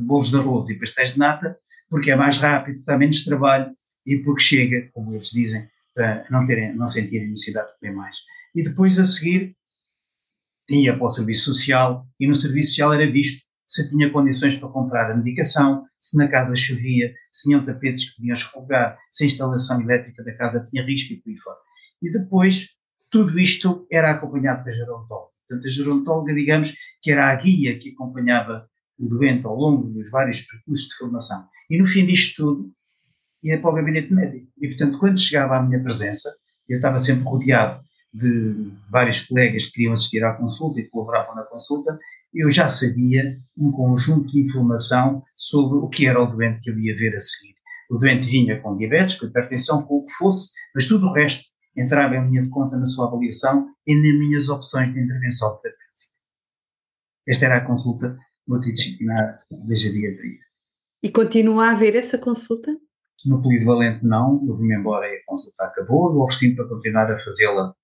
[0.00, 1.56] bolos de arroz e pastéis de nata,
[1.88, 3.72] porque é mais rápido, dá menos trabalho
[4.06, 8.16] e porque chega, como eles dizem, para não, terem, não sentirem necessidade de comer mais.
[8.54, 9.54] E depois a seguir
[10.70, 14.68] ia para o serviço social e no serviço social era visto se tinha condições para
[14.68, 19.26] comprar a medicação, se na casa chovia, se tinham tapetes que podiam escorregar, se a
[19.26, 21.58] instalação elétrica da casa tinha risco e por aí fora.
[22.00, 22.68] E depois,
[23.10, 25.32] tudo isto era acompanhado da gerontóloga.
[25.46, 30.10] Portanto, a gerontóloga, digamos, que era a guia que acompanhava o doente ao longo dos
[30.10, 31.46] vários percursos de formação.
[31.70, 32.72] E no fim disto tudo,
[33.42, 34.48] ia para o gabinete médico.
[34.60, 36.30] E, portanto, quando chegava à minha presença,
[36.68, 37.82] eu estava sempre rodeado
[38.12, 41.98] de vários colegas que queriam assistir à consulta e colaboravam na consulta,
[42.32, 46.78] eu já sabia um conjunto de informação sobre o que era o doente que eu
[46.78, 47.54] ia ver a seguir.
[47.90, 51.44] O doente vinha com diabetes, com hipertensão, com o que fosse, mas tudo o resto
[51.76, 55.88] entrava em linha de conta na sua avaliação e nas minhas opções de intervenção terapêutica.
[57.26, 60.38] Esta era a consulta multidisciplinar da geriatria.
[61.02, 62.76] E continua a haver essa consulta?
[63.24, 67.18] No polivalente não, eu vim embora e a consulta acabou, eu ofereci para continuar a
[67.20, 67.74] fazê-la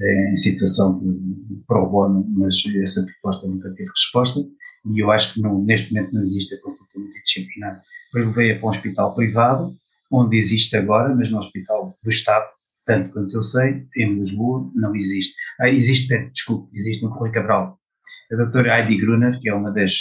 [0.00, 4.40] em situação de pro bono, mas essa proposta nunca teve resposta
[4.86, 7.82] e eu acho que não, neste momento não existe a consulta multidisciplinar.
[8.06, 9.76] Depois levei-a para um hospital privado,
[10.10, 12.46] onde existe agora, mas no hospital do Estado,
[12.86, 15.34] tanto quanto eu sei, em Lisboa, não existe.
[15.60, 17.78] Ah, existe, desculpe, existe no Rui Cabral.
[18.32, 19.92] A doutora Heidi Gruner, que é uma das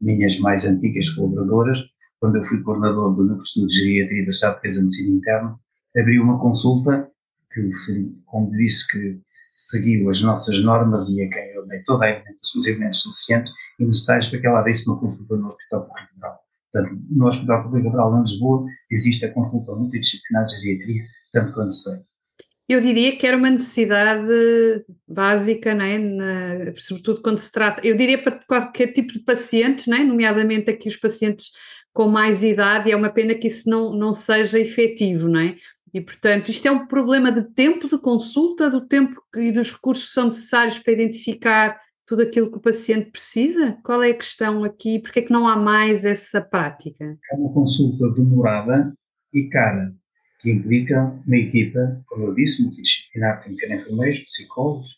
[0.00, 1.78] minhas mais antigas colaboradoras,
[2.18, 5.56] quando eu fui coordenador do Núcleo de Geriatria da Saúde de Medicina Interna,
[5.96, 7.10] abriu uma consulta
[7.52, 7.70] que,
[8.26, 9.20] como disse, que
[9.60, 13.52] seguiu as nossas normas e a quem eu dei toda a evidência, os elementos suficientes
[13.78, 16.40] e necessários para que ela desse uma consulta no Hospital Público Cabral.
[16.72, 21.02] Portanto, no Hospital Público Cabral em Lisboa existe a consulta multidisciplinar de geriatria,
[21.32, 21.98] tanto quanto sei.
[22.66, 24.32] Eu diria que era uma necessidade
[25.06, 25.98] básica, não é?
[25.98, 30.04] Na, sobretudo quando se trata, eu diria para qualquer tipo de pacientes, não é?
[30.04, 31.50] nomeadamente aqui os pacientes
[31.92, 35.56] com mais idade, e é uma pena que isso não, não seja efetivo, não é?
[35.92, 40.06] E, portanto, isto é um problema de tempo de consulta, do tempo e dos recursos
[40.06, 43.78] que são necessários para identificar tudo aquilo que o paciente precisa?
[43.84, 44.98] Qual é a questão aqui?
[44.98, 47.16] Porque é que não há mais essa prática?
[47.32, 48.92] É uma consulta demorada
[49.32, 49.94] e cara,
[50.40, 54.96] que implica uma equipa, como eu disse, multidisciplinar, tem que ter enfermeiros, psicólogos,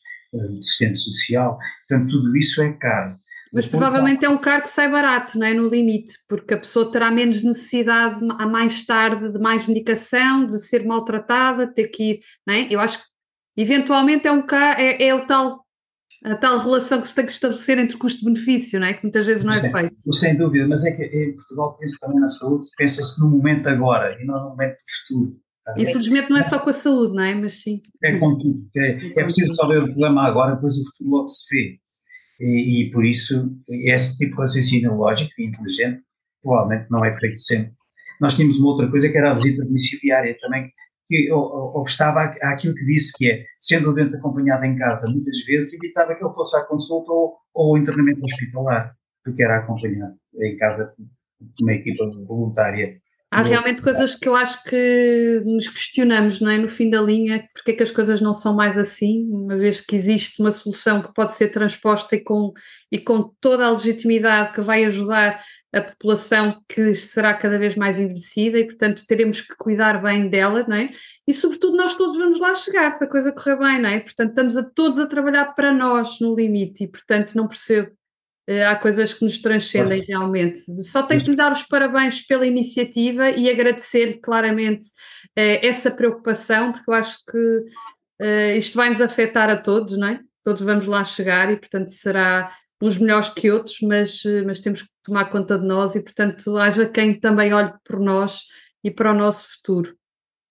[0.59, 3.19] assistente social, portanto, tudo isso é caro.
[3.53, 5.53] Mas provavelmente é um cargo que sai barato, não é?
[5.53, 10.59] No limite, porque a pessoa terá menos necessidade a mais tarde de mais medicação, de
[10.59, 12.67] ser maltratada, ter que ir, não é?
[12.71, 13.05] Eu acho que
[13.57, 14.43] eventualmente é um
[14.79, 15.63] é, é o tal
[16.25, 18.95] a tal relação que se tem que estabelecer entre custo-benefício, não é?
[18.95, 20.15] Que muitas vezes não é feito.
[20.15, 24.17] Sem dúvida, mas é que em Portugal pensa também na saúde, pensa-se no momento agora
[24.21, 25.43] e não no momento do futuro.
[25.77, 27.35] Infelizmente não é só com a saúde, não é?
[27.35, 27.81] Mas sim.
[28.03, 28.69] É com tudo.
[28.77, 31.82] É, é preciso resolver o problema agora, depois o futuro logo se vê.
[32.43, 36.03] E, e, por isso, esse tipo de raciocínio lógico e inteligente
[36.43, 37.73] provavelmente não é feito sempre.
[38.21, 40.69] Nós tínhamos uma outra coisa que era a visita domiciliária também,
[41.07, 45.73] que obstava àquilo que disse, que é, sendo o doente acompanhado em casa, muitas vezes
[45.75, 48.93] evitava que ele fosse à consulta ou, ou ao internamento hospitalar,
[49.25, 52.99] porque era acompanhado em casa por uma equipa voluntária
[53.33, 56.59] Há realmente coisas que eu acho que nos questionamos, não é?
[56.59, 59.81] No fim da linha, porque é que as coisas não são mais assim, uma vez
[59.81, 62.53] que existe uma solução que pode ser transposta e com,
[62.91, 67.99] e com toda a legitimidade que vai ajudar a população que será cada vez mais
[67.99, 70.91] envelhecida e, portanto, teremos que cuidar bem dela, não é?
[71.27, 74.01] E, sobretudo, nós todos vamos lá chegar, se a coisa correr bem, não é?
[74.01, 77.91] Portanto, estamos a todos a trabalhar para nós no limite e, portanto, não percebo
[78.69, 80.09] há coisas que nos transcendem claro.
[80.09, 80.59] realmente.
[80.83, 86.73] Só tenho que lhe dar os parabéns pela iniciativa e agradecer claramente uh, essa preocupação,
[86.73, 90.21] porque eu acho que uh, isto vai nos afetar a todos, não é?
[90.43, 94.89] Todos vamos lá chegar e, portanto, será uns melhores que outros, mas, mas temos que
[95.05, 98.41] tomar conta de nós e, portanto, haja quem também olhe por nós
[98.83, 99.97] e para o nosso futuro.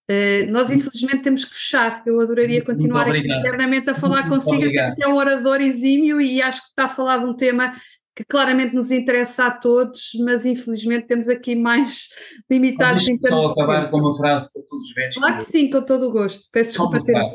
[0.10, 2.04] Uh, nós, infelizmente, temos que fechar.
[2.06, 6.42] Eu adoraria continuar aqui internamente a falar Muito consigo, porque é um orador exímio e
[6.42, 7.74] acho que está a falar de um tema
[8.16, 12.10] que claramente nos interessa a todos, mas infelizmente temos aqui mais
[12.50, 15.16] limitados em termos só acabar com uma frase para todos os velhos.
[15.16, 16.50] Claro que sim, com todo o gosto.
[16.52, 17.28] Peço só desculpa ter.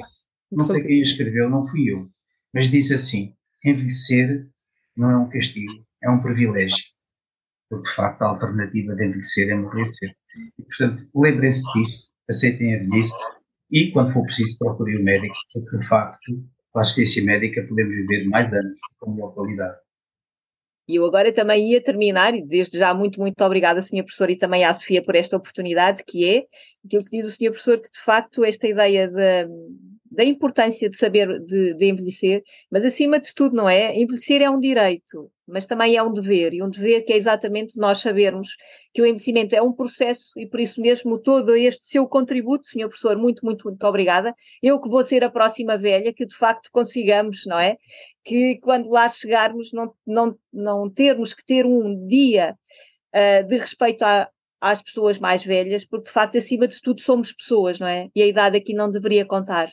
[0.53, 2.09] Não sei quem escreveu, não fui eu,
[2.53, 4.47] mas diz assim: envelhecer
[4.97, 6.85] não é um castigo, é um privilégio.
[7.69, 10.15] Porque de facto a alternativa de envelhecer é morrer cedo.
[10.59, 13.15] E, portanto, lembrem-se disto aceitem a velhice
[13.71, 16.33] e, quando for preciso, procurem o médico, porque de facto,
[16.73, 19.77] com a assistência médica, podemos viver mais anos com melhor qualidade.
[20.89, 24.05] E eu agora também ia terminar, e desde já muito, muito obrigada, Sr.
[24.05, 26.45] Professor, e também à Sofia por esta oportunidade, que é
[26.85, 27.51] aquilo que diz o Sr.
[27.51, 29.49] Professor, que de facto esta ideia de,
[30.13, 33.97] da importância de saber de, de, envelhecer, mas acima de tudo, não é?
[33.97, 37.79] Envelhecer é um direito, mas também é um dever, e um dever que é exatamente
[37.79, 38.57] nós sabermos
[38.93, 42.89] que o envelhecimento é um processo e por isso mesmo todo este seu contributo, senhor
[42.89, 44.35] professor, muito, muito, muito obrigada.
[44.63, 47.77] Eu que vou ser a próxima velha, que de facto consigamos, não é?
[48.25, 52.57] Que quando lá chegarmos não, não, não termos que ter um dia
[53.15, 54.05] uh, de respeito
[54.61, 58.09] às pessoas mais velhas, porque de facto, acima de tudo, somos pessoas, não é?
[58.15, 59.69] E a idade aqui não deveria contar.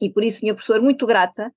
[0.00, 1.52] E por isso, minha professora, muito grata,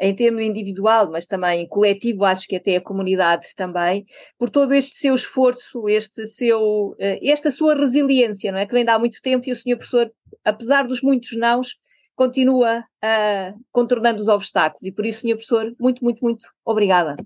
[0.00, 4.04] em termo individual, mas também coletivo, acho que até a comunidade também,
[4.38, 8.66] por todo este seu esforço, este seu, eh, esta sua resiliência, não é?
[8.66, 10.10] Que vem de há muito tempo e o senhor professor,
[10.44, 11.76] apesar dos muitos nãos,
[12.14, 14.84] continua uh, contornando os obstáculos.
[14.84, 17.16] E por isso, senhor professor, muito, muito, muito obrigada.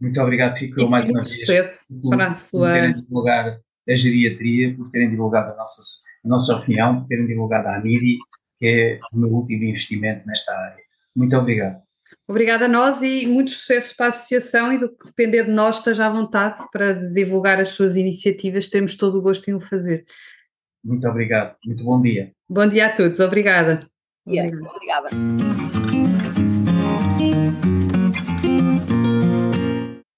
[0.00, 2.72] Muito obrigado, fico e mais uma vez por, para a sua...
[2.72, 5.82] terem divulgado a geriatria, por terem divulgado a nossa,
[6.24, 8.18] a nossa opinião, por terem divulgado a MIDI
[8.58, 10.82] que é o meu último investimento nesta área.
[11.14, 11.82] Muito obrigado.
[12.28, 15.76] Obrigada a nós e muito sucesso para a associação e do que depender de nós
[15.78, 20.04] esteja à vontade para divulgar as suas iniciativas, temos todo o gosto em o fazer.
[20.84, 22.32] Muito obrigado, muito bom dia.
[22.46, 23.80] Bom dia a todos, obrigada.
[24.26, 25.08] Yeah, obrigada.
[25.08, 25.97] obrigada.